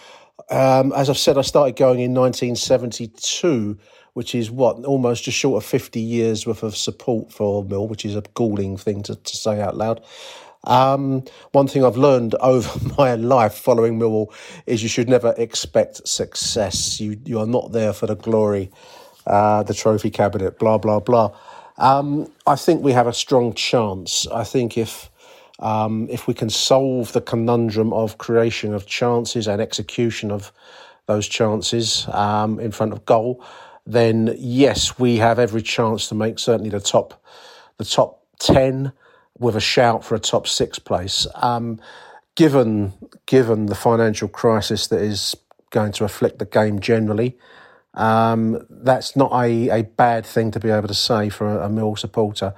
um, 0.49 0.91
as 0.93 1.09
I've 1.09 1.17
said, 1.17 1.37
I 1.37 1.41
started 1.41 1.77
going 1.77 1.99
in 1.99 2.13
1972 2.13 3.77
which 4.13 4.35
is 4.35 4.51
what 4.51 4.83
almost 4.85 5.23
just 5.23 5.37
short 5.37 5.63
of 5.63 5.69
50 5.69 5.99
years 5.99 6.45
worth 6.45 6.63
of 6.63 6.75
support 6.75 7.31
for 7.31 7.63
Mill, 7.63 7.87
which 7.87 8.05
is 8.05 8.15
a 8.15 8.23
galling 8.33 8.77
thing 8.77 9.03
to, 9.03 9.15
to 9.15 9.37
say 9.37 9.61
out 9.61 9.77
loud. 9.77 10.03
Um, 10.65 11.23
one 11.53 11.67
thing 11.67 11.83
I've 11.83 11.97
learned 11.97 12.35
over 12.41 12.69
my 12.97 13.15
life 13.15 13.53
following 13.53 13.99
Millwall 13.99 14.33
is 14.65 14.83
you 14.83 14.89
should 14.89 15.09
never 15.09 15.33
expect 15.37 16.07
success. 16.07 16.99
You 16.99 17.19
you 17.25 17.39
are 17.39 17.47
not 17.47 17.71
there 17.71 17.93
for 17.93 18.07
the 18.07 18.15
glory, 18.15 18.71
uh, 19.25 19.63
the 19.63 19.73
trophy 19.73 20.09
cabinet, 20.11 20.59
blah 20.59 20.77
blah 20.77 20.99
blah. 20.99 21.35
Um, 21.77 22.31
I 22.45 22.55
think 22.55 22.83
we 22.83 22.91
have 22.91 23.07
a 23.07 23.13
strong 23.13 23.53
chance. 23.53 24.27
I 24.27 24.43
think 24.43 24.77
if 24.77 25.09
um, 25.59 26.07
if 26.09 26.27
we 26.27 26.33
can 26.33 26.49
solve 26.49 27.13
the 27.13 27.21
conundrum 27.21 27.93
of 27.93 28.17
creation 28.17 28.73
of 28.73 28.85
chances 28.85 29.47
and 29.47 29.61
execution 29.61 30.31
of 30.31 30.51
those 31.07 31.27
chances 31.27 32.07
um, 32.09 32.59
in 32.59 32.71
front 32.71 32.93
of 32.93 33.05
goal, 33.05 33.43
then 33.85 34.35
yes, 34.37 34.99
we 34.99 35.17
have 35.17 35.39
every 35.39 35.61
chance 35.61 36.07
to 36.09 36.15
make 36.15 36.39
certainly 36.39 36.69
the 36.69 36.79
top, 36.79 37.23
the 37.77 37.85
top 37.85 38.23
ten 38.39 38.91
with 39.37 39.55
a 39.55 39.61
shout 39.61 40.03
for 40.03 40.15
a 40.15 40.19
top 40.19 40.47
six 40.47 40.79
place. 40.79 41.27
Um, 41.35 41.79
given 42.35 42.93
given 43.25 43.65
the 43.65 43.75
financial 43.75 44.27
crisis 44.27 44.87
that 44.87 45.01
is 45.01 45.35
going 45.69 45.91
to 45.93 46.03
afflict 46.03 46.39
the 46.39 46.45
game 46.45 46.79
generally, 46.79 47.37
um, 47.93 48.65
that's 48.69 49.15
not 49.15 49.31
a, 49.33 49.69
a 49.69 49.83
bad 49.83 50.25
thing 50.25 50.51
to 50.51 50.59
be 50.59 50.69
able 50.69 50.87
to 50.87 50.93
say 50.93 51.29
for 51.29 51.47
a, 51.47 51.65
a 51.65 51.69
Mill 51.69 51.95
supporter. 51.95 52.53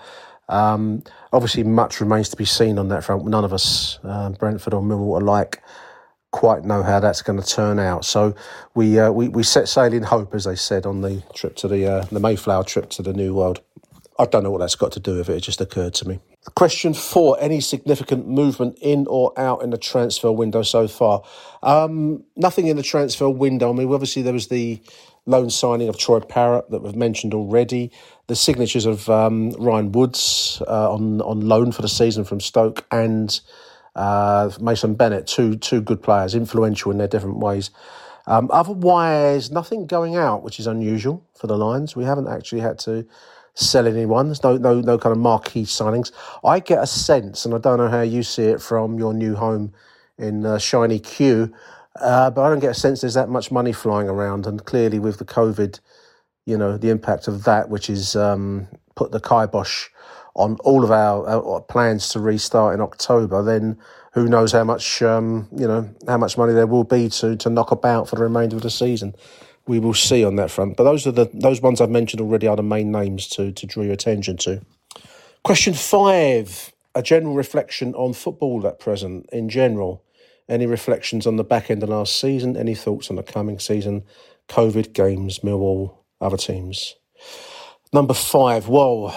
Um, 0.49 1.03
obviously, 1.31 1.63
much 1.63 2.01
remains 2.01 2.29
to 2.29 2.35
be 2.35 2.45
seen 2.45 2.77
on 2.77 2.89
that 2.89 3.03
front. 3.03 3.25
None 3.25 3.45
of 3.45 3.53
us, 3.53 3.99
uh, 4.03 4.29
Brentford 4.31 4.73
or 4.73 4.81
Millwall 4.81 5.21
alike, 5.21 5.63
quite 6.33 6.65
know 6.65 6.83
how 6.83 6.99
that's 6.99 7.21
going 7.21 7.39
to 7.39 7.47
turn 7.47 7.79
out. 7.79 8.03
So 8.03 8.35
we 8.75 8.99
uh, 8.99 9.11
we, 9.11 9.29
we 9.29 9.43
set 9.43 9.69
sail 9.69 9.93
in 9.93 10.03
hope, 10.03 10.35
as 10.35 10.43
they 10.43 10.55
said 10.55 10.85
on 10.85 10.99
the 10.99 11.23
trip 11.33 11.55
to 11.57 11.69
the 11.69 11.87
uh, 11.87 12.05
the 12.11 12.19
Mayflower 12.19 12.65
trip 12.65 12.89
to 12.91 13.01
the 13.01 13.13
New 13.13 13.33
World. 13.33 13.61
I 14.19 14.25
don't 14.25 14.43
know 14.43 14.51
what 14.51 14.59
that's 14.59 14.75
got 14.75 14.91
to 14.93 14.99
do 14.99 15.17
with 15.17 15.29
it. 15.29 15.37
It 15.37 15.41
just 15.41 15.61
occurred 15.61 15.93
to 15.95 16.07
me. 16.07 16.19
Question 16.55 16.93
four: 16.93 17.37
Any 17.39 17.61
significant 17.61 18.27
movement 18.27 18.77
in 18.81 19.07
or 19.07 19.31
out 19.39 19.63
in 19.63 19.69
the 19.69 19.77
transfer 19.77 20.31
window 20.31 20.63
so 20.63 20.87
far? 20.87 21.23
Um, 21.61 22.23
nothing 22.35 22.67
in 22.67 22.75
the 22.75 22.83
transfer 22.83 23.29
window. 23.29 23.69
I 23.69 23.73
mean, 23.73 23.93
obviously 23.93 24.23
there 24.23 24.33
was 24.33 24.47
the 24.47 24.81
loan 25.25 25.49
signing 25.49 25.87
of 25.87 25.97
Troy 25.97 26.19
Parrott 26.19 26.69
that 26.71 26.81
we've 26.81 26.95
mentioned 26.95 27.33
already. 27.33 27.91
The 28.27 28.35
signatures 28.35 28.85
of 28.85 29.09
um, 29.09 29.51
Ryan 29.51 29.91
Woods 29.91 30.61
uh, 30.67 30.91
on 30.91 31.21
on 31.21 31.41
loan 31.41 31.71
for 31.71 31.83
the 31.83 31.89
season 31.89 32.23
from 32.23 32.41
Stoke 32.41 32.85
and 32.91 33.39
uh, 33.95 34.49
Mason 34.59 34.95
Bennett, 34.95 35.27
two 35.27 35.55
two 35.55 35.81
good 35.81 36.01
players, 36.01 36.35
influential 36.35 36.91
in 36.91 36.97
their 36.97 37.07
different 37.07 37.37
ways. 37.37 37.71
Um, 38.25 38.49
otherwise, 38.51 39.51
nothing 39.51 39.85
going 39.85 40.15
out, 40.15 40.43
which 40.43 40.59
is 40.59 40.67
unusual 40.67 41.25
for 41.33 41.47
the 41.47 41.57
Lions. 41.57 41.95
We 41.95 42.05
haven't 42.05 42.27
actually 42.27 42.61
had 42.61 42.79
to 42.79 43.05
sell 43.53 43.85
anyone. 43.87 44.27
There's 44.27 44.43
no 44.43 44.57
no 44.57 44.81
no 44.81 44.97
kind 44.97 45.11
of 45.11 45.19
marquee 45.19 45.63
signings. 45.63 46.11
I 46.43 46.59
get 46.59 46.81
a 46.81 46.87
sense, 46.87 47.45
and 47.45 47.53
I 47.53 47.57
don't 47.57 47.77
know 47.77 47.89
how 47.89 48.01
you 48.01 48.23
see 48.23 48.45
it 48.45 48.61
from 48.61 48.97
your 48.97 49.13
new 49.13 49.35
home 49.35 49.73
in 50.17 50.45
uh, 50.45 50.57
Shiny 50.57 50.99
Q, 50.99 51.53
uh, 51.99 52.29
but 52.31 52.41
I 52.43 52.49
don't 52.49 52.59
get 52.59 52.71
a 52.71 52.75
sense 52.75 53.01
there's 53.01 53.13
that 53.15 53.29
much 53.29 53.51
money 53.51 53.73
flying 53.73 54.07
around. 54.07 54.47
And 54.47 54.63
clearly, 54.63 54.99
with 54.99 55.17
the 55.17 55.25
COVID, 55.25 55.79
you 56.45 56.57
know, 56.57 56.77
the 56.77 56.89
impact 56.89 57.27
of 57.27 57.43
that, 57.43 57.69
which 57.69 57.89
is 57.89 58.15
um, 58.15 58.67
put 58.95 59.11
the 59.11 59.19
kibosh 59.19 59.89
on 60.35 60.57
all 60.63 60.83
of 60.83 60.91
our, 60.91 61.27
our, 61.27 61.61
plans 61.61 62.09
to 62.09 62.19
restart 62.19 62.73
in 62.73 62.81
October, 62.81 63.43
then 63.43 63.77
who 64.13 64.27
knows 64.27 64.51
how 64.51 64.63
much 64.63 65.01
um, 65.01 65.47
you 65.55 65.67
know 65.67 65.89
how 66.07 66.17
much 66.17 66.37
money 66.37 66.53
there 66.53 66.67
will 66.67 66.83
be 66.83 67.09
to 67.09 67.35
to 67.37 67.49
knock 67.49 67.71
about 67.71 68.09
for 68.09 68.15
the 68.15 68.23
remainder 68.23 68.55
of 68.55 68.63
the 68.63 68.69
season. 68.69 69.15
We 69.65 69.79
will 69.79 69.93
see 69.93 70.25
on 70.25 70.35
that 70.37 70.51
front. 70.51 70.75
But 70.75 70.83
those 70.83 71.07
are 71.07 71.11
the 71.11 71.29
those 71.33 71.61
ones 71.61 71.81
I've 71.81 71.89
mentioned 71.89 72.21
already 72.21 72.47
are 72.47 72.55
the 72.55 72.63
main 72.63 72.91
names 72.91 73.27
to 73.29 73.51
to 73.51 73.65
draw 73.65 73.83
your 73.83 73.93
attention 73.93 74.37
to. 74.37 74.61
Question 75.43 75.73
five: 75.73 76.73
A 76.95 77.03
general 77.03 77.35
reflection 77.35 77.93
on 77.93 78.13
football 78.13 78.65
at 78.67 78.79
present 78.79 79.29
in 79.31 79.49
general. 79.49 80.03
Any 80.49 80.65
reflections 80.65 81.25
on 81.25 81.37
the 81.37 81.43
back 81.43 81.71
end 81.71 81.83
of 81.83 81.89
last 81.89 82.19
season? 82.19 82.57
Any 82.57 82.75
thoughts 82.75 83.09
on 83.09 83.15
the 83.15 83.23
coming 83.23 83.59
season? 83.59 84.03
COVID 84.49 84.91
games, 84.91 85.39
Millwall, 85.39 85.95
other 86.19 86.35
teams. 86.35 86.95
Number 87.93 88.13
five. 88.13 88.67
Whoa 88.67 89.13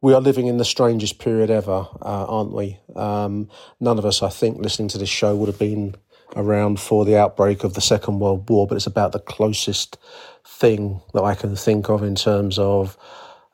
we 0.00 0.14
are 0.14 0.20
living 0.20 0.46
in 0.46 0.56
the 0.56 0.64
strangest 0.64 1.18
period 1.18 1.50
ever, 1.50 1.86
uh, 2.00 2.26
aren't 2.26 2.52
we? 2.52 2.78
Um, 2.96 3.48
none 3.80 3.98
of 3.98 4.04
us, 4.06 4.22
I 4.22 4.30
think, 4.30 4.58
listening 4.58 4.88
to 4.88 4.98
this 4.98 5.08
show 5.08 5.36
would 5.36 5.48
have 5.48 5.58
been 5.58 5.94
around 6.36 6.80
for 6.80 7.04
the 7.04 7.16
outbreak 7.16 7.64
of 7.64 7.74
the 7.74 7.80
Second 7.80 8.18
World 8.18 8.48
War, 8.48 8.66
but 8.66 8.76
it's 8.76 8.86
about 8.86 9.12
the 9.12 9.18
closest 9.18 9.98
thing 10.46 11.00
that 11.12 11.22
I 11.22 11.34
can 11.34 11.54
think 11.54 11.90
of 11.90 12.02
in 12.02 12.14
terms 12.14 12.58
of 12.58 12.96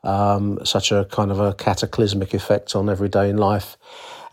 um, 0.03 0.63
such 0.63 0.91
a 0.91 1.05
kind 1.11 1.31
of 1.31 1.39
a 1.39 1.53
cataclysmic 1.53 2.33
effect 2.33 2.75
on 2.75 2.89
everyday 2.89 3.33
life. 3.33 3.77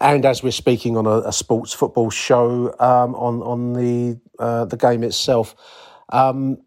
And 0.01 0.25
as 0.25 0.43
we're 0.43 0.53
speaking 0.53 0.97
on 0.97 1.07
a, 1.07 1.21
a 1.21 1.33
sports 1.33 1.73
football 1.73 2.11
show 2.11 2.75
um, 2.79 3.15
on 3.15 3.43
on 3.43 3.73
the 3.73 4.21
uh, 4.39 4.67
the 4.67 4.77
game 4.77 5.03
itself, 5.03 5.57
um, 6.11 6.59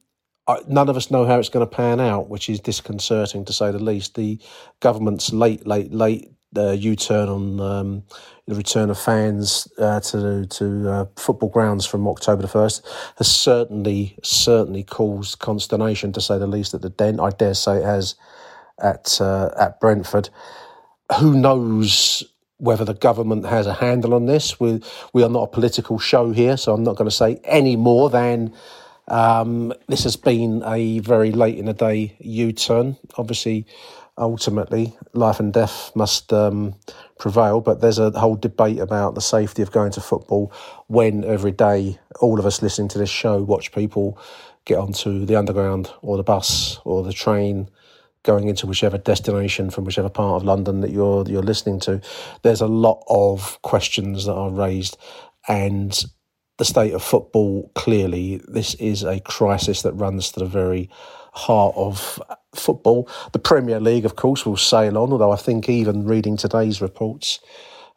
none 0.67 0.89
of 0.89 0.97
us 0.97 1.11
know 1.11 1.25
how 1.25 1.39
it's 1.39 1.49
going 1.49 1.67
to 1.67 1.75
pan 1.75 1.99
out, 1.99 2.29
which 2.29 2.49
is 2.49 2.59
disconcerting 2.59 3.45
to 3.45 3.53
say 3.53 3.71
the 3.71 3.79
least. 3.79 4.15
The 4.15 4.39
government's 4.79 5.33
late, 5.33 5.67
late, 5.67 5.93
late 5.93 6.31
uh, 6.55 6.71
U-turn 6.71 7.29
on 7.29 7.59
um, 7.59 8.03
the 8.47 8.55
return 8.55 8.89
of 8.89 8.97
fans 8.97 9.67
uh, 9.77 9.99
to 9.99 10.45
to 10.47 10.89
uh, 10.89 11.05
football 11.17 11.49
grounds 11.49 11.85
from 11.85 12.07
October 12.07 12.41
the 12.41 12.47
first 12.47 12.87
has 13.17 13.27
certainly 13.27 14.17
certainly 14.23 14.83
caused 14.83 15.39
consternation 15.39 16.13
to 16.13 16.21
say 16.21 16.37
the 16.37 16.47
least 16.47 16.73
at 16.73 16.81
the 16.81 16.89
Den. 16.89 17.19
I 17.19 17.31
dare 17.31 17.53
say 17.53 17.77
it 17.77 17.85
has 17.85 18.15
at 18.81 19.19
uh, 19.19 19.49
at 19.59 19.79
Brentford. 19.79 20.29
Who 21.19 21.33
knows 21.39 22.23
whether 22.57 22.85
the 22.85 22.93
government 22.93 23.45
has 23.45 23.67
a 23.67 23.73
handle 23.73 24.13
on 24.13 24.25
this? 24.25 24.59
We 24.59 24.81
we 25.13 25.23
are 25.23 25.29
not 25.29 25.43
a 25.43 25.47
political 25.47 25.99
show 25.99 26.31
here, 26.31 26.57
so 26.57 26.73
I'm 26.73 26.83
not 26.83 26.95
going 26.95 27.09
to 27.09 27.15
say 27.15 27.39
any 27.43 27.75
more 27.75 28.09
than. 28.09 28.53
Um, 29.07 29.73
this 29.87 30.03
has 30.03 30.15
been 30.15 30.63
a 30.65 30.99
very 30.99 31.31
late 31.31 31.57
in 31.57 31.65
the 31.65 31.73
day 31.73 32.17
U 32.19 32.51
turn. 32.51 32.97
Obviously, 33.17 33.65
ultimately 34.17 34.95
life 35.13 35.39
and 35.39 35.53
death 35.53 35.91
must 35.95 36.33
um, 36.33 36.75
prevail. 37.19 37.61
But 37.61 37.81
there's 37.81 37.99
a 37.99 38.11
whole 38.11 38.35
debate 38.35 38.79
about 38.79 39.15
the 39.15 39.21
safety 39.21 39.61
of 39.61 39.71
going 39.71 39.91
to 39.93 40.01
football 40.01 40.51
when 40.87 41.23
every 41.23 41.51
day 41.51 41.99
all 42.19 42.39
of 42.39 42.45
us 42.45 42.61
listening 42.61 42.89
to 42.89 42.97
this 42.97 43.09
show 43.09 43.41
watch 43.41 43.71
people 43.71 44.19
get 44.65 44.77
onto 44.77 45.25
the 45.25 45.35
underground 45.35 45.89
or 46.01 46.17
the 46.17 46.23
bus 46.23 46.79
or 46.83 47.03
the 47.03 47.13
train 47.13 47.69
going 48.23 48.49
into 48.49 48.67
whichever 48.67 48.97
destination 48.97 49.69
from 49.69 49.85
whichever 49.85 50.09
part 50.09 50.41
of 50.41 50.43
London 50.43 50.81
that 50.81 50.91
you're 50.91 51.25
you're 51.27 51.43
listening 51.43 51.79
to. 51.79 52.01
There's 52.41 52.61
a 52.61 52.67
lot 52.67 53.03
of 53.07 53.61
questions 53.61 54.25
that 54.25 54.33
are 54.33 54.49
raised 54.49 54.97
and 55.47 56.03
the 56.57 56.65
state 56.65 56.93
of 56.93 57.03
football 57.03 57.71
clearly 57.75 58.41
this 58.47 58.73
is 58.75 59.03
a 59.03 59.19
crisis 59.19 59.83
that 59.83 59.93
runs 59.93 60.31
to 60.31 60.39
the 60.39 60.45
very 60.45 60.89
heart 61.33 61.75
of 61.77 62.19
football. 62.55 63.07
The 63.31 63.39
Premier 63.39 63.79
League, 63.79 64.05
of 64.05 64.15
course, 64.15 64.45
will 64.45 64.57
sail 64.57 64.97
on, 64.97 65.11
although 65.11 65.31
I 65.31 65.35
think 65.35 65.69
even 65.69 66.05
reading 66.05 66.35
today's 66.35 66.81
reports, 66.81 67.39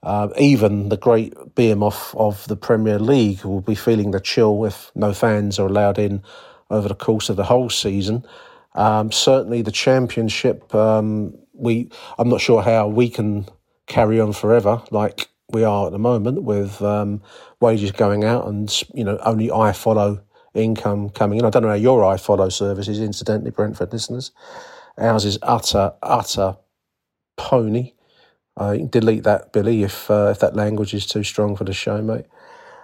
uh, 0.02 0.28
even 0.38 0.90
the 0.90 0.96
great 0.96 1.34
behemoth 1.54 2.14
of 2.14 2.46
the 2.48 2.56
Premier 2.56 2.98
League 2.98 3.44
will 3.44 3.62
be 3.62 3.74
feeling 3.74 4.10
the 4.10 4.20
chill 4.20 4.64
if 4.64 4.90
no 4.94 5.12
fans 5.12 5.58
are 5.58 5.66
allowed 5.66 5.98
in 5.98 6.22
over 6.70 6.88
the 6.88 6.94
course 6.94 7.28
of 7.28 7.36
the 7.36 7.44
whole 7.44 7.70
season. 7.70 8.24
Um, 8.74 9.10
certainly, 9.10 9.62
the 9.62 9.72
Championship, 9.72 10.74
um, 10.74 11.34
we 11.54 11.90
I'm 12.18 12.28
not 12.28 12.40
sure 12.40 12.62
how 12.62 12.88
we 12.88 13.08
can 13.08 13.46
carry 13.86 14.20
on 14.20 14.32
forever 14.32 14.82
like 14.90 15.29
we 15.52 15.64
are 15.64 15.86
at 15.86 15.92
the 15.92 15.98
moment 15.98 16.42
with 16.42 16.80
um, 16.82 17.22
wages 17.60 17.92
going 17.92 18.24
out 18.24 18.46
and 18.46 18.82
you 18.94 19.04
know 19.04 19.18
only 19.24 19.48
iFollow 19.48 20.22
income 20.54 21.10
coming 21.10 21.38
in. 21.38 21.44
I 21.44 21.50
don't 21.50 21.62
know 21.62 21.68
how 21.68 21.74
your 21.74 22.04
I 22.04 22.16
follow 22.16 22.48
service 22.48 22.88
is, 22.88 23.00
incidentally, 23.00 23.50
Brentford 23.50 23.92
listeners. 23.92 24.32
Ours 24.98 25.24
is 25.24 25.38
utter, 25.42 25.92
utter 26.02 26.56
pony. 27.36 27.94
Uh, 28.56 28.76
delete 28.76 29.22
that, 29.24 29.52
Billy, 29.52 29.82
if 29.82 30.10
uh, 30.10 30.28
if 30.30 30.40
that 30.40 30.56
language 30.56 30.92
is 30.92 31.06
too 31.06 31.22
strong 31.22 31.56
for 31.56 31.64
the 31.64 31.72
show, 31.72 32.02
mate. 32.02 32.26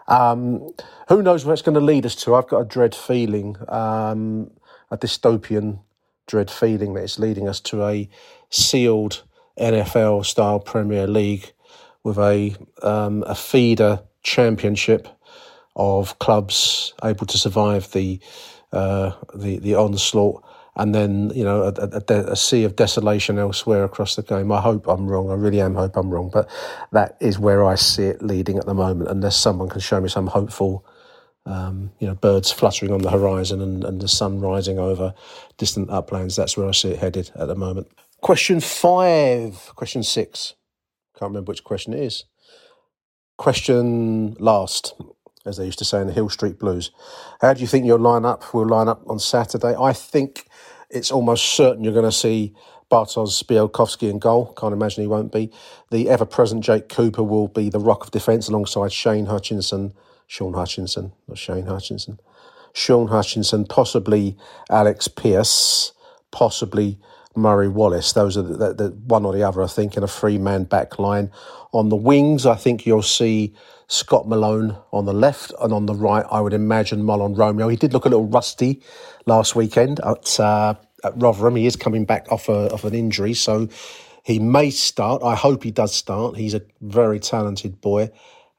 Um, 0.09 0.73
who 1.09 1.23
knows 1.23 1.45
where 1.45 1.53
it's 1.53 1.63
going 1.63 1.75
to 1.75 1.81
lead 1.81 2.07
us 2.07 2.15
to? 2.17 2.35
I've 2.35 2.47
got 2.47 2.61
a 2.61 2.65
dread 2.65 2.95
feeling, 2.95 3.57
um, 3.69 4.51
a 4.91 4.97
dystopian 4.97 5.81
dread 6.27 6.51
feeling 6.51 6.95
that 6.95 7.03
it's 7.03 7.19
leading 7.19 7.49
us 7.49 7.61
to 7.61 7.85
a 7.85 8.09
sealed 8.49 9.25
NFL 9.59 10.25
style 10.25 10.61
Premier 10.61 11.07
League 11.07 11.53
with 12.07 12.19
a 12.19 12.55
um, 12.83 13.25
a 13.27 13.35
feeder 13.35 14.01
championship 14.23 15.09
of 15.75 16.16
clubs 16.21 16.95
able 17.03 17.27
to 17.27 17.37
survive 17.37 17.90
the 17.90 18.21
uh, 18.73 19.11
the 19.35 19.59
the 19.59 19.75
onslaught, 19.75 20.45
and 20.77 20.95
then 20.95 21.33
you 21.35 21.42
know 21.42 21.64
a, 21.64 21.73
a, 22.09 22.14
a, 22.31 22.37
sea 22.37 22.62
of 22.62 22.77
desolation 22.77 23.40
elsewhere 23.40 23.83
across 23.83 24.14
the 24.14 24.23
game. 24.23 24.53
I 24.53 24.61
hope 24.61 24.87
I'm 24.87 25.09
wrong. 25.09 25.31
I 25.31 25.35
really 25.35 25.61
am 25.61 25.75
hope 25.75 25.97
I'm 25.97 26.11
wrong, 26.11 26.31
but 26.33 26.49
that 26.92 27.16
is 27.21 27.40
where 27.40 27.64
I 27.64 27.75
see 27.75 28.05
it 28.05 28.23
leading 28.23 28.57
at 28.57 28.66
the 28.66 28.75
moment. 28.75 29.11
Unless 29.11 29.37
someone 29.37 29.69
can 29.69 29.81
show 29.81 30.01
me 30.01 30.09
some 30.09 30.29
hopeful. 30.29 30.87
Um, 31.45 31.92
you 32.01 32.09
know, 32.09 32.14
birds 32.16 32.51
fluttering 32.51 32.90
on 32.90 33.03
the 33.03 33.11
horizon 33.11 33.61
and, 33.61 33.85
and 33.85 34.01
the 34.01 34.09
sun 34.09 34.40
rising 34.40 34.81
over 34.81 35.14
distant 35.59 35.90
uplands. 35.90 36.35
That's 36.35 36.57
where 36.57 36.66
I 36.66 36.73
see 36.73 36.88
it 36.88 36.99
headed 36.99 37.31
at 37.37 37.47
the 37.47 37.55
moment. 37.55 37.87
Question 38.21 38.59
five, 38.59 39.71
question 39.77 40.03
six. 40.03 40.55
Can't 41.19 41.31
remember 41.31 41.51
which 41.51 41.65
question 41.65 41.95
it 41.95 42.01
is. 42.01 42.25
Question 43.39 44.35
last 44.39 44.95
as 45.47 45.57
they 45.57 45.65
used 45.65 45.79
to 45.79 45.85
say 45.85 46.01
in 46.01 46.09
the 46.09 46.13
Hill 46.13 46.29
Street 46.29 46.59
Blues. 46.59 46.91
How 47.41 47.55
do 47.55 47.61
you 47.61 47.67
think 47.67 47.87
your 47.87 47.99
lineup 47.99 48.53
will 48.53 48.67
line 48.67 48.89
up 48.89 49.03
on 49.09 49.19
Saturday? 49.19 49.75
I 49.79 49.93
think 49.93 50.47
it's 50.91 51.11
almost 51.11 51.45
certain 51.45 51.85
you're 51.85 51.93
going 51.93 52.05
to 52.05 52.13
see 52.13 52.55
Bartosz 52.91 53.43
Białkowski 53.45 54.11
in 54.11 54.19
goal. 54.19 54.53
Can't 54.55 54.73
imagine 54.73 55.03
he 55.03 55.09
won't 55.09 55.33
be. 55.33 55.51
The 55.91 56.09
ever 56.09 56.25
present 56.25 56.65
Jake 56.65 56.89
Cooper 56.89 57.23
will 57.23 57.49
be 57.49 57.71
the 57.71 57.81
rock 57.81 58.05
of 58.05 58.11
defence 58.11 58.49
alongside 58.49 58.93
Shane 58.93 59.27
Hutchinson, 59.27 59.95
Shaun 60.27 60.55
Hutchinson, 60.55 61.13
not 61.29 61.39
Shane 61.39 61.67
Hutchinson, 61.67 62.21
Shaun 62.75 63.09
Hutchinson, 63.09 63.67
possibly 63.67 64.37
Alex 64.69 65.09
Pearce, 65.09 65.93
possibly 66.31 66.99
Murray 67.37 67.68
Wallace. 67.68 68.12
Those 68.12 68.37
are 68.37 68.42
the, 68.42 68.55
the, 68.55 68.75
the 68.75 68.88
one 68.90 69.25
or 69.25 69.33
the 69.33 69.42
other, 69.42 69.62
I 69.62 69.66
think, 69.66 69.96
in 69.96 70.03
a 70.03 70.09
three 70.09 70.38
man 70.38 70.64
back 70.64 70.99
line. 70.99 71.31
On 71.72 71.88
the 71.88 71.96
wings, 71.96 72.46
I 72.46 72.55
think 72.55 72.87
you'll 72.87 73.03
see 73.03 73.55
Scott 73.88 74.27
Malone 74.27 74.77
on 74.92 75.05
the 75.05 75.12
left, 75.12 75.53
and 75.61 75.72
on 75.72 75.87
the 75.87 75.94
right, 75.94 76.25
I 76.31 76.40
would 76.40 76.53
imagine 76.53 77.03
Mahlon 77.03 77.37
Romeo. 77.37 77.68
He 77.68 77.77
did 77.77 77.92
look 77.92 78.05
a 78.05 78.09
little 78.09 78.27
rusty 78.27 78.83
last 79.27 79.55
weekend 79.55 80.01
at, 80.01 80.40
uh, 80.40 80.75
at 81.05 81.12
Rotherham. 81.16 81.57
He 81.57 81.66
is 81.66 81.77
coming 81.77 82.05
back 82.05 82.31
off, 82.33 82.49
a, 82.49 82.72
off 82.72 82.85
an 82.85 82.94
injury, 82.94 83.35
so 83.35 83.68
he 84.25 84.38
may 84.38 84.70
start. 84.70 85.22
I 85.22 85.37
hope 85.37 85.62
he 85.62 85.70
does 85.70 85.94
start. 85.94 86.37
He's 86.37 86.55
a 86.55 86.62
very 86.81 87.20
talented 87.20 87.81
boy 87.81 88.11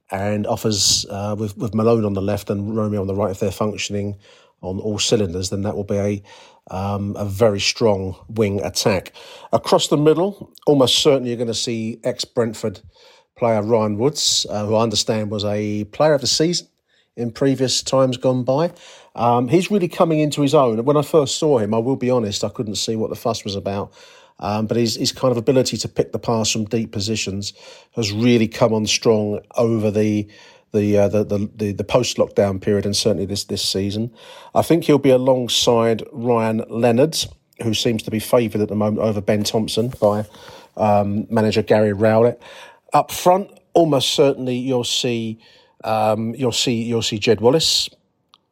and 0.09 0.47
offers, 0.47 1.05
uh, 1.09 1.35
with, 1.37 1.57
with 1.57 1.75
Malone 1.75 2.05
on 2.05 2.13
the 2.13 2.21
left 2.21 2.49
and 2.49 2.75
Romeo 2.77 3.01
on 3.01 3.07
the 3.07 3.15
right, 3.15 3.31
if 3.31 3.41
they're 3.41 3.51
functioning 3.51 4.17
on 4.61 4.79
all 4.79 4.97
cylinders, 4.97 5.49
then 5.49 5.61
that 5.63 5.75
will 5.75 5.83
be 5.83 5.97
a 5.97 6.23
um, 6.71 7.15
a 7.17 7.25
very 7.25 7.59
strong 7.59 8.15
wing 8.29 8.61
attack. 8.61 9.13
Across 9.53 9.87
the 9.87 9.97
middle, 9.97 10.51
almost 10.65 10.99
certainly 10.99 11.29
you're 11.29 11.37
going 11.37 11.47
to 11.47 11.53
see 11.53 11.99
ex 12.03 12.25
Brentford 12.25 12.81
player 13.35 13.61
Ryan 13.61 13.97
Woods, 13.97 14.45
uh, 14.49 14.65
who 14.65 14.75
I 14.75 14.83
understand 14.83 15.29
was 15.29 15.45
a 15.45 15.85
player 15.85 16.13
of 16.13 16.21
the 16.21 16.27
season 16.27 16.67
in 17.15 17.31
previous 17.31 17.81
times 17.81 18.17
gone 18.17 18.43
by. 18.43 18.71
Um, 19.15 19.47
he's 19.47 19.71
really 19.71 19.87
coming 19.87 20.19
into 20.19 20.41
his 20.41 20.53
own. 20.53 20.83
When 20.85 20.97
I 20.97 21.01
first 21.01 21.37
saw 21.37 21.57
him, 21.57 21.73
I 21.73 21.79
will 21.79 21.95
be 21.95 22.09
honest, 22.09 22.43
I 22.43 22.49
couldn't 22.49 22.75
see 22.75 22.95
what 22.95 23.09
the 23.09 23.15
fuss 23.15 23.43
was 23.43 23.55
about. 23.55 23.93
Um, 24.39 24.67
but 24.67 24.77
his, 24.77 24.95
his 24.95 25.11
kind 25.11 25.31
of 25.31 25.37
ability 25.37 25.77
to 25.77 25.87
pick 25.87 26.11
the 26.11 26.19
pass 26.19 26.51
from 26.51 26.65
deep 26.65 26.91
positions 26.91 27.53
has 27.95 28.11
really 28.11 28.47
come 28.47 28.71
on 28.71 28.85
strong 28.85 29.39
over 29.55 29.89
the 29.89 30.27
the 30.73 30.97
uh, 30.97 31.07
the, 31.07 31.23
the, 31.23 31.49
the, 31.55 31.71
the 31.71 31.83
post 31.83 32.17
lockdown 32.17 32.61
period 32.61 32.85
and 32.85 32.95
certainly 32.95 33.25
this 33.25 33.43
this 33.45 33.61
season. 33.61 34.11
I 34.53 34.61
think 34.61 34.85
he'll 34.85 34.97
be 34.97 35.09
alongside 35.09 36.03
Ryan 36.11 36.63
Leonard, 36.69 37.17
who 37.63 37.73
seems 37.73 38.03
to 38.03 38.11
be 38.11 38.19
favoured 38.19 38.61
at 38.61 38.69
the 38.69 38.75
moment 38.75 39.01
over 39.01 39.21
Ben 39.21 39.43
Thompson 39.43 39.93
by 39.99 40.25
um, 40.75 41.27
manager 41.29 41.61
Gary 41.61 41.93
Rowett. 41.93 42.41
Up 42.93 43.11
front, 43.11 43.49
almost 43.73 44.13
certainly 44.13 44.55
you'll 44.55 44.83
see 44.83 45.39
um, 45.83 46.33
you'll 46.35 46.51
see 46.51 46.83
you'll 46.83 47.01
see 47.01 47.19
Jed 47.19 47.41
Wallace, 47.41 47.89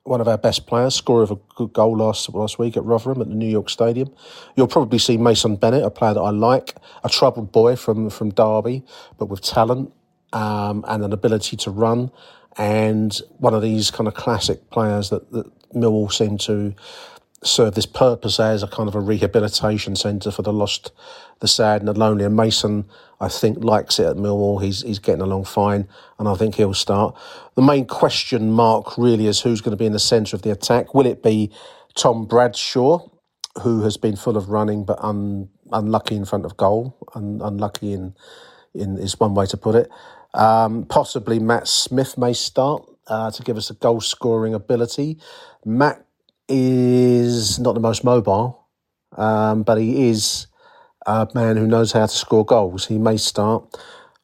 one 0.04 0.22
of 0.22 0.28
our 0.28 0.38
best 0.38 0.68
players, 0.68 0.96
scorer 0.96 1.24
of 1.24 1.32
a 1.32 1.38
good 1.56 1.74
goal 1.74 1.98
last 1.98 2.30
last 2.34 2.60
week 2.60 2.78
at 2.78 2.84
Rotherham 2.84 3.22
at 3.22 3.30
the 3.30 3.36
New 3.36 3.50
York 3.50 3.70
Stadium. 3.70 4.14
You'll 4.56 4.68
probably 4.68 5.00
see 5.00 5.18
Mason 5.18 5.56
Bennett, 5.56 5.84
a 5.84 5.90
player 5.90 6.14
that 6.14 6.22
I 6.22 6.30
like, 6.30 6.76
a 7.04 7.10
troubled 7.10 7.52
boy 7.52 7.76
from 7.76 8.10
from 8.10 8.30
Derby, 8.32 8.84
but 9.18 9.28
with 9.28 9.42
talent 9.42 9.92
um, 10.36 10.84
and 10.88 11.04
an 11.04 11.14
ability 11.14 11.56
to 11.56 11.72
run, 11.72 12.12
and 12.58 13.22
one 13.38 13.54
of 13.54 13.62
these 13.62 13.90
kind 13.90 14.08
of 14.08 14.14
classic 14.14 14.70
players 14.70 15.10
that, 15.10 15.32
that 15.32 15.50
Millwall 15.74 16.12
seem 16.12 16.38
to 16.40 16.76
serve 17.42 17.76
this 17.76 17.86
purpose 17.86 18.40
as 18.40 18.62
a 18.62 18.68
kind 18.68 18.90
of 18.90 18.96
a 18.96 19.00
rehabilitation 19.00 19.96
centre 19.96 20.32
for 20.32 20.42
the 20.42 20.52
lost, 20.52 20.92
the 21.40 21.48
sad, 21.48 21.82
and 21.82 21.88
the 21.88 21.94
lonely. 21.94 22.26
And 22.26 22.36
Mason, 22.36 22.86
I 23.22 23.30
think, 23.30 23.64
likes 23.64 23.98
it 23.98 24.08
at 24.08 24.18
Millwall. 24.18 24.62
He's 24.62 24.82
he's 24.82 25.00
getting 25.00 25.22
along 25.22 25.46
fine, 25.46 25.88
and 26.20 26.28
I 26.28 26.36
think 26.36 26.56
he'll 26.56 26.74
start. 26.74 27.16
The 27.56 27.62
main 27.62 27.86
question 27.86 28.52
mark 28.52 28.98
really 28.98 29.28
is 29.28 29.40
who's 29.42 29.62
going 29.62 29.72
to 29.72 29.82
be 29.82 29.86
in 29.86 29.94
the 29.94 30.00
centre 30.00 30.36
of 30.36 30.42
the 30.42 30.52
attack. 30.52 30.94
Will 30.94 31.06
it 31.06 31.24
be 31.24 31.50
Tom 31.96 32.26
Bradshaw, 32.26 33.08
who 33.62 33.84
has 33.84 33.96
been 33.96 34.18
full 34.18 34.36
of 34.36 34.50
running 34.50 34.84
but 34.84 35.00
un, 35.02 35.48
unlucky 35.72 36.18
in 36.18 36.26
front 36.26 36.44
of 36.44 36.58
goal, 36.58 36.98
un, 37.16 37.40
unlucky 37.42 37.94
in 37.94 38.16
in 38.76 38.98
is 38.98 39.20
one 39.20 39.34
way 39.34 39.46
to 39.48 39.58
put 39.58 39.76
it. 39.76 39.90
Um, 40.36 40.86
possibly 40.86 41.40
Matt 41.40 41.68
Smith 41.68 42.18
may 42.18 42.34
start 42.34 42.84
uh, 43.08 43.32
to 43.32 43.42
give 43.42 43.58
us 43.58 43.70
a 43.70 43.74
goal 43.74 44.02
scoring 44.02 44.54
ability. 44.54 45.18
Matt 45.64 46.06
is 46.48 47.58
not 47.58 47.74
the 47.74 47.80
most 47.80 48.04
mobile, 48.04 48.68
um, 49.18 49.64
but 49.64 49.78
he 49.78 50.10
is 50.10 50.48
a 51.06 51.28
man 51.34 51.58
who 51.58 51.66
knows 51.66 51.94
how 51.94 52.06
to 52.06 52.14
score 52.14 52.46
goals. 52.46 52.88
He 52.88 52.98
may 52.98 53.18
start. 53.18 53.64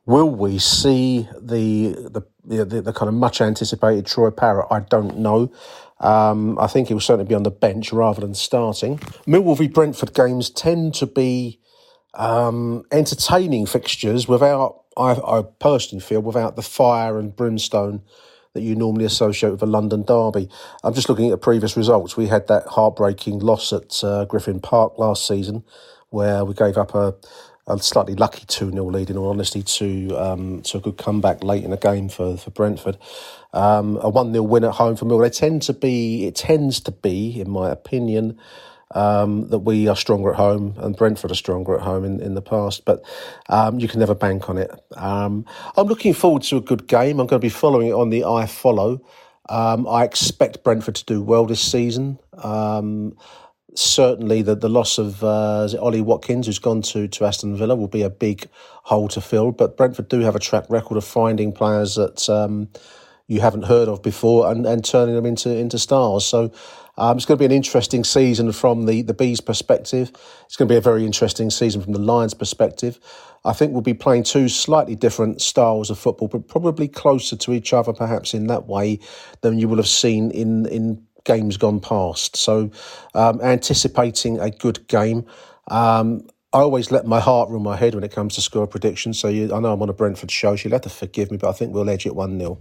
Will 0.06 0.30
we 0.30 0.60
see 0.60 1.28
the 1.40 1.94
the 1.94 2.22
the, 2.44 2.82
the 2.82 2.94
kind 2.94 3.08
of 3.08 3.14
much 3.14 3.40
anticipated 3.40 4.06
Troy 4.06 4.32
Parrott? 4.32 4.68
I 4.70 4.82
don't 4.82 5.20
know. 5.20 5.52
Um, 6.00 6.58
I 6.60 6.68
think 6.68 6.88
he 6.88 6.96
will 6.96 7.02
certainly 7.02 7.30
be 7.30 7.36
on 7.36 7.44
the 7.44 7.52
bench 7.52 7.94
rather 7.94 8.22
than 8.22 8.34
starting. 8.34 8.98
Millwall 9.28 9.58
v 9.58 9.68
Brentford 9.68 10.14
games 10.14 10.50
tend 10.50 10.96
to 10.96 11.06
be 11.06 11.60
um, 12.16 12.84
entertaining 12.92 13.68
fixtures 13.68 14.28
without, 14.28 14.81
I, 14.98 15.12
I 15.14 15.44
personally 15.60 16.02
feel, 16.02 16.22
without 16.22 16.56
the 16.56 16.62
fire 16.62 17.18
and 17.18 17.36
brimstone 17.36 18.02
that 18.54 18.62
you 18.62 18.76
normally 18.76 19.06
associate 19.06 19.52
with 19.52 19.64
a 19.64 19.68
London 19.68 20.04
derby. 20.04 20.50
I'm 20.84 20.94
just 20.94 21.08
looking 21.08 21.28
at 21.28 21.32
the 21.32 21.38
previous 21.38 21.78
results. 21.78 22.18
We 22.18 22.28
had 22.28 22.48
that 22.48 22.68
heartbreaking 22.68 23.40
loss 23.40 23.72
at 23.72 24.04
uh, 24.04 24.26
Griffin 24.26 24.60
Park 24.60 24.98
last 24.98 25.26
season, 25.26 25.64
where 26.10 26.44
we 26.44 26.54
gave 26.54 26.78
up 26.78 26.94
a, 26.94 27.16
a 27.68 27.80
slightly 27.80 28.16
lucky 28.16 28.46
2 28.46 28.72
0 28.72 28.86
lead, 28.86 29.10
in 29.10 29.18
all 29.18 29.30
honesty, 29.30 29.64
to 29.64 30.16
um, 30.18 30.62
to 30.64 30.78
a 30.78 30.82
good 30.82 30.98
comeback 30.98 31.44
late 31.44 31.64
in 31.64 31.72
the 31.72 31.78
game 31.78 32.10
for, 32.10 32.36
for 32.36 32.52
Brentford. 32.52 32.98
Um, 33.54 33.98
a 34.02 34.10
1 34.10 34.34
0 34.34 34.44
win 34.44 34.66
at 34.66 34.74
home 34.74 34.98
for 34.98 35.06
Mill. 35.06 35.20
They 35.20 35.30
tend 35.30 35.62
to 35.64 35.74
be, 35.74 36.26
it 36.28 36.36
tends 36.36 36.82
to 36.82 36.92
be, 36.92 37.40
in 37.40 37.50
my 37.50 37.70
opinion, 37.70 38.38
um, 38.94 39.48
that 39.50 39.60
we 39.60 39.88
are 39.88 39.96
stronger 39.96 40.32
at 40.32 40.38
home 40.38 40.76
and 40.78 40.96
Brentford 40.96 41.32
are 41.32 41.36
stronger 41.36 41.76
at 41.76 41.82
home 41.82 42.04
in, 42.04 42.20
in 42.20 42.36
the 42.36 42.42
past, 42.42 42.86
but 42.86 43.04
um, 43.50 43.80
you 43.80 43.88
can 43.88 44.00
never 44.00 44.16
bank 44.16 44.50
on 44.50 44.58
it. 44.58 44.72
Um, 44.96 45.46
I'm 45.78 45.88
looking 45.88 46.14
forward 46.14 46.44
to 46.44 46.58
a 46.58 46.62
good 46.62 46.88
game. 46.88 47.20
I'm 47.20 47.28
going 47.28 47.40
to 47.42 47.46
be 47.46 47.50
following 47.50 47.88
it 47.88 47.94
on 47.94 48.10
the 48.10 48.22
iFollow. 48.22 49.02
Um, 49.50 49.88
I 49.88 50.04
expect 50.04 50.64
Brentford 50.64 50.96
to 50.96 51.06
do 51.06 51.22
well 51.22 51.46
this 51.46 51.62
season. 51.62 52.20
Um, 52.38 53.18
certainly, 53.76 54.42
the, 54.42 54.56
the 54.56 54.70
loss 54.70 54.98
of 54.98 55.24
uh, 55.24 55.68
Ollie 55.80 56.02
Watkins, 56.02 56.46
who's 56.46 56.60
gone 56.60 56.82
to, 56.84 57.08
to 57.08 57.26
Aston 57.26 57.56
Villa, 57.58 57.76
will 57.76 57.88
be 57.88 58.02
a 58.02 58.10
big 58.10 58.48
hole 58.84 59.08
to 59.10 59.22
fill. 59.22 59.52
But 59.52 59.78
Brentford 59.78 60.10
do 60.10 60.20
have 60.20 60.36
a 60.36 60.40
track 60.40 60.66
record 60.70 60.98
of 60.98 61.04
finding 61.04 61.52
players 61.52 61.96
that 61.96 62.30
um, 62.30 62.70
you 63.32 63.40
haven't 63.40 63.64
heard 63.64 63.88
of 63.88 64.04
before 64.04 64.52
and, 64.52 64.66
and 64.66 64.84
turning 64.84 65.16
them 65.16 65.26
into 65.26 65.50
into 65.50 65.80
stars. 65.80 66.26
So 66.26 66.52
um, 66.98 67.16
it's 67.16 67.26
going 67.26 67.38
to 67.38 67.42
be 67.42 67.46
an 67.46 67.52
interesting 67.52 68.04
season 68.04 68.52
from 68.52 68.86
the, 68.86 69.02
the 69.02 69.14
Bees' 69.14 69.40
perspective. 69.40 70.12
It's 70.46 70.58
going 70.58 70.68
to 70.68 70.74
be 70.74 70.78
a 70.78 70.82
very 70.82 71.06
interesting 71.06 71.50
season 71.50 71.82
from 71.82 71.94
the 71.94 72.00
Lions' 72.00 72.34
perspective. 72.34 73.00
I 73.46 73.54
think 73.54 73.72
we'll 73.72 73.82
be 73.82 73.94
playing 73.94 74.24
two 74.24 74.50
slightly 74.50 74.96
different 74.96 75.42
styles 75.42 75.90
of 75.90 75.98
football, 75.98 76.28
but 76.28 76.48
probably 76.48 76.88
closer 76.88 77.38
to 77.38 77.54
each 77.54 77.72
other, 77.74 77.94
perhaps 77.94 78.34
in 78.34 78.48
that 78.48 78.68
way, 78.68 79.00
than 79.40 79.58
you 79.58 79.68
will 79.68 79.78
have 79.78 79.88
seen 79.88 80.30
in, 80.32 80.66
in 80.68 81.02
games 81.24 81.56
gone 81.56 81.80
past. 81.80 82.36
So, 82.36 82.70
um, 83.16 83.42
anticipating 83.42 84.40
a 84.40 84.52
good 84.52 84.88
game. 84.88 85.26
Um, 85.70 86.28
I 86.54 86.60
always 86.60 86.92
let 86.92 87.06
my 87.08 87.22
heart 87.22 87.50
rule 87.50 87.62
my 87.62 87.78
head 87.78 87.96
when 87.96 88.04
it 88.04 88.12
comes 88.12 88.36
to 88.36 88.42
score 88.42 88.68
predictions. 88.68 89.18
So 89.18 89.30
you, 89.30 89.54
I 89.56 89.60
know 89.60 89.72
I'm 89.72 89.82
on 89.82 89.88
a 89.88 89.94
Brentford 89.94 90.30
show, 90.30 90.58
so 90.58 90.68
you'll 90.68 90.76
have 90.76 90.82
to 90.82 90.90
forgive 90.90 91.32
me, 91.32 91.38
but 91.38 91.50
I 91.50 91.54
think 91.54 91.74
we'll 91.74 91.90
edge 91.90 92.06
it 92.06 92.14
1 92.14 92.38
0. 92.38 92.58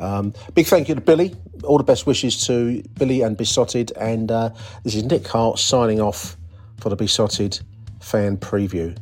Um, 0.00 0.32
big 0.54 0.66
thank 0.66 0.88
you 0.88 0.94
to 0.94 1.00
Billy. 1.00 1.34
All 1.64 1.78
the 1.78 1.84
best 1.84 2.06
wishes 2.06 2.46
to 2.46 2.82
Billy 2.98 3.22
and 3.22 3.36
Beesotted. 3.36 3.92
And 3.92 4.30
uh, 4.30 4.50
this 4.82 4.94
is 4.94 5.04
Nick 5.04 5.26
Hart 5.26 5.58
signing 5.58 6.00
off 6.00 6.36
for 6.80 6.88
the 6.88 6.96
Beesotted 6.96 7.60
fan 8.00 8.38
preview. 8.38 8.96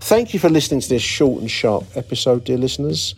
Thank 0.00 0.32
you 0.32 0.38
for 0.38 0.48
listening 0.48 0.80
to 0.80 0.88
this 0.88 1.02
short 1.02 1.40
and 1.40 1.50
sharp 1.50 1.84
episode, 1.96 2.44
dear 2.44 2.58
listeners. 2.58 3.16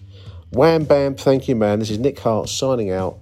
Wham 0.52 0.84
bam, 0.84 1.16
thank 1.16 1.46
you, 1.46 1.54
man. 1.54 1.80
This 1.80 1.90
is 1.90 1.98
Nick 1.98 2.18
Hart 2.18 2.48
signing 2.48 2.90
out 2.90 3.18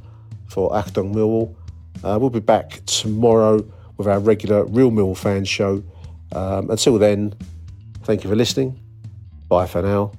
for 0.48 0.70
Achtung 0.70 1.12
Millwall. 1.12 1.56
Uh, 2.04 2.16
we'll 2.20 2.30
be 2.30 2.38
back 2.38 2.80
tomorrow 2.86 3.68
with 3.96 4.06
our 4.06 4.20
regular 4.20 4.64
Real 4.66 4.92
Mill 4.92 5.16
fan 5.16 5.44
show. 5.44 5.82
Um, 6.30 6.70
until 6.70 6.98
then, 6.98 7.34
Thank 8.06 8.22
you 8.22 8.30
for 8.30 8.36
listening. 8.36 8.78
Bye 9.48 9.66
for 9.66 9.82
now. 9.82 10.12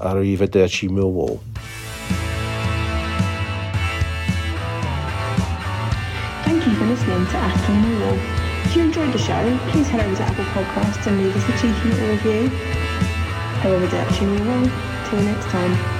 Arrivederci 0.00 0.88
Millwall. 0.90 1.38
Thank 6.42 6.66
you 6.66 6.74
for 6.74 6.86
listening 6.86 7.26
to 7.26 7.36
Achtung 7.38 7.82
Millwall. 7.84 8.18
If 8.64 8.74
you 8.74 8.82
enjoyed 8.82 9.12
the 9.12 9.18
show, 9.18 9.58
please 9.68 9.86
head 9.86 10.00
over 10.04 10.16
to 10.16 10.22
Apple 10.24 10.44
Podcasts 10.46 11.06
and 11.06 11.22
leave 11.22 11.36
us 11.36 11.48
a 11.48 11.52
cheeky 11.62 11.90
review. 12.02 12.50
Arrivederci 13.62 14.26
Millwall. 14.26 15.08
Till 15.08 15.22
next 15.22 15.46
time. 15.46 15.99